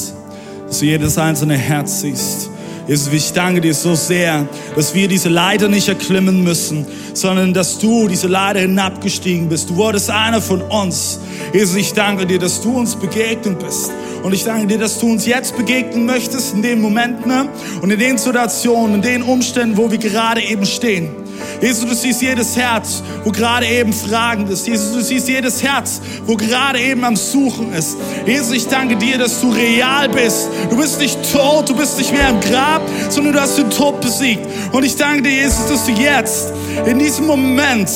dass 0.68 0.80
du 0.80 0.86
jedes 0.86 1.18
einzelne 1.18 1.58
Herz 1.58 2.02
siehst. 2.02 2.50
Jesus, 2.88 3.14
ich 3.14 3.32
danke 3.32 3.62
dir 3.62 3.74
so 3.74 3.96
sehr, 3.96 4.46
dass 4.76 4.94
wir 4.94 5.08
diese 5.08 5.30
Leiter 5.30 5.70
nicht 5.70 5.88
erklimmen 5.88 6.44
müssen, 6.44 6.86
sondern 7.14 7.54
dass 7.54 7.80
du 7.80 8.10
diese 8.10 8.28
Leiter 8.28 8.60
hinabgestiegen 8.60 9.48
bist. 9.48 9.70
Du 9.70 9.78
wurdest 9.78 10.10
einer 10.10 10.42
von 10.42 10.62
uns. 10.62 11.20
Jesus, 11.54 11.78
ich 11.78 11.94
danke 11.94 12.26
dir, 12.26 12.40
dass 12.40 12.62
du 12.62 12.78
uns 12.78 12.96
begegnet 12.96 13.60
bist 13.60 13.92
und 14.24 14.34
ich 14.34 14.44
danke 14.44 14.68
dir, 14.68 14.78
dass 14.78 15.00
du 15.00 15.12
uns 15.12 15.26
jetzt 15.26 15.56
begegnen 15.56 16.06
möchtest 16.06 16.56
in 16.56 16.62
den 16.62 16.82
Momenten 16.82 17.30
ne? 17.30 17.48
und 17.82 17.90
in 17.90 18.00
den 18.00 18.18
Situationen, 18.18 18.96
in 18.96 19.02
den 19.02 19.22
Umständen, 19.22 19.78
wo 19.78 19.90
wir 19.90 19.98
gerade 19.98 20.42
eben 20.42 20.66
stehen. 20.66 21.23
Jesus, 21.64 21.88
du 21.88 21.96
siehst 21.96 22.22
jedes 22.22 22.58
Herz, 22.58 23.02
wo 23.24 23.32
gerade 23.32 23.66
eben 23.66 23.94
fragend 23.94 24.50
ist. 24.50 24.68
Jesus, 24.68 24.92
du 24.92 25.02
siehst 25.02 25.30
jedes 25.30 25.64
Herz, 25.64 26.02
wo 26.26 26.36
gerade 26.36 26.78
eben 26.78 27.06
am 27.06 27.16
Suchen 27.16 27.72
ist. 27.72 27.96
Jesus, 28.26 28.52
ich 28.52 28.68
danke 28.68 28.98
dir, 28.98 29.18
dass 29.18 29.40
du 29.40 29.50
real 29.50 30.10
bist. 30.10 30.50
Du 30.70 30.76
bist 30.76 31.00
nicht 31.00 31.18
tot, 31.32 31.70
du 31.70 31.74
bist 31.74 31.98
nicht 31.98 32.12
mehr 32.12 32.32
im 32.32 32.42
Grab, 32.42 32.82
sondern 33.10 33.32
du 33.32 33.40
hast 33.40 33.58
den 33.58 33.70
Tod 33.70 34.02
besiegt. 34.02 34.46
Und 34.74 34.84
ich 34.84 34.98
danke 34.98 35.22
dir, 35.22 35.32
Jesus, 35.32 35.68
dass 35.70 35.86
du 35.86 35.94
jetzt 35.94 36.52
in 36.86 37.00
diesem 37.00 37.28
Moment 37.28 37.90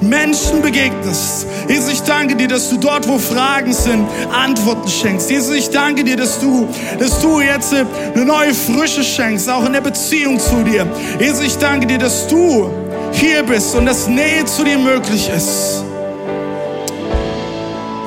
Menschen 0.00 0.60
begegnest. 0.60 1.46
Jesus, 1.68 1.92
ich 1.92 2.02
danke 2.02 2.34
dir, 2.34 2.48
dass 2.48 2.70
du 2.70 2.76
dort, 2.76 3.06
wo 3.06 3.18
Fragen 3.18 3.72
sind, 3.72 4.04
Antworten 4.32 4.88
schenkst. 4.88 5.30
Jesus, 5.30 5.54
ich 5.54 5.70
danke 5.70 6.02
dir, 6.02 6.16
dass 6.16 6.40
du, 6.40 6.66
dass 6.98 7.20
du 7.20 7.40
jetzt 7.40 7.72
eine 7.72 8.24
neue 8.24 8.52
Frische 8.52 9.04
schenkst, 9.04 9.48
auch 9.48 9.64
in 9.64 9.74
der 9.74 9.80
Beziehung 9.80 10.40
zu 10.40 10.64
dir. 10.64 10.88
Jesus, 11.20 11.44
ich 11.44 11.56
danke 11.58 11.86
dir, 11.86 11.98
dass 11.98 12.26
du 12.26 12.81
hier 13.12 13.42
bist 13.42 13.74
und 13.74 13.86
dass 13.86 14.08
Nähe 14.08 14.44
zu 14.44 14.64
dir 14.64 14.78
möglich 14.78 15.28
ist. 15.28 15.84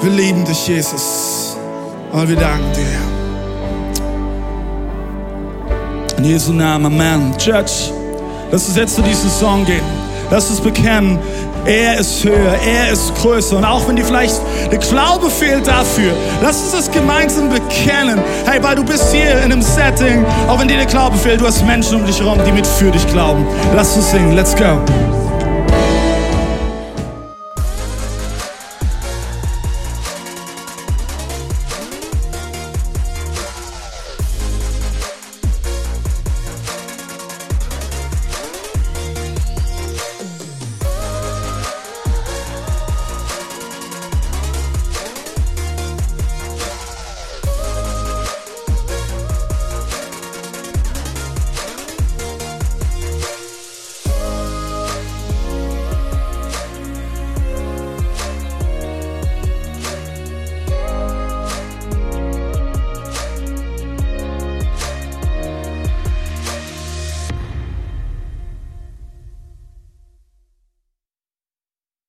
Wir 0.02 0.12
lieben 0.12 0.46
dich, 0.46 0.68
Jesus. 0.68 1.58
Und 2.12 2.30
wir 2.30 2.36
danken 2.36 2.72
dir. 2.74 3.00
In 6.18 6.26
Jesu 6.26 6.54
Namen, 6.54 6.86
Amen. 6.86 7.38
Church, 7.38 7.92
lass 8.52 8.68
uns 8.68 8.78
jetzt 8.78 8.96
zu 8.96 9.02
diesem 9.02 9.30
Song 9.30 9.66
gehen. 9.66 9.84
Lass 10.32 10.50
uns 10.50 10.60
bekennen, 10.60 11.20
er 11.66 12.00
ist 12.00 12.24
höher, 12.24 12.56
er 12.66 12.92
ist 12.92 13.14
größer. 13.16 13.58
Und 13.58 13.66
auch 13.66 13.88
wenn 13.88 13.96
dir 13.96 14.06
vielleicht 14.06 14.40
der 14.72 14.80
Glaube 14.80 15.30
fehlt 15.30 15.68
dafür, 15.68 16.14
lass 16.42 16.62
uns 16.62 16.72
das 16.72 16.92
gemeinsam 16.92 17.50
bekennen. 17.50 18.20
Hey, 18.46 18.62
weil 18.62 18.76
du 18.76 18.84
bist 18.84 19.14
hier 19.14 19.32
in 19.38 19.52
einem 19.52 19.62
Setting, 19.62 20.24
auch 20.48 20.60
wenn 20.60 20.68
dir 20.68 20.78
der 20.78 20.86
Glaube 20.86 21.18
fehlt, 21.18 21.42
du 21.42 21.46
hast 21.46 21.66
Menschen 21.66 21.96
um 22.00 22.06
dich 22.06 22.20
herum, 22.20 22.40
die 22.46 22.52
mit 22.52 22.68
für 22.68 22.92
dich 22.92 23.06
glauben. 23.08 23.46
Lass 23.76 23.96
uns 23.96 24.12
singen, 24.12 24.36
let's 24.36 24.56
go. 24.56 24.80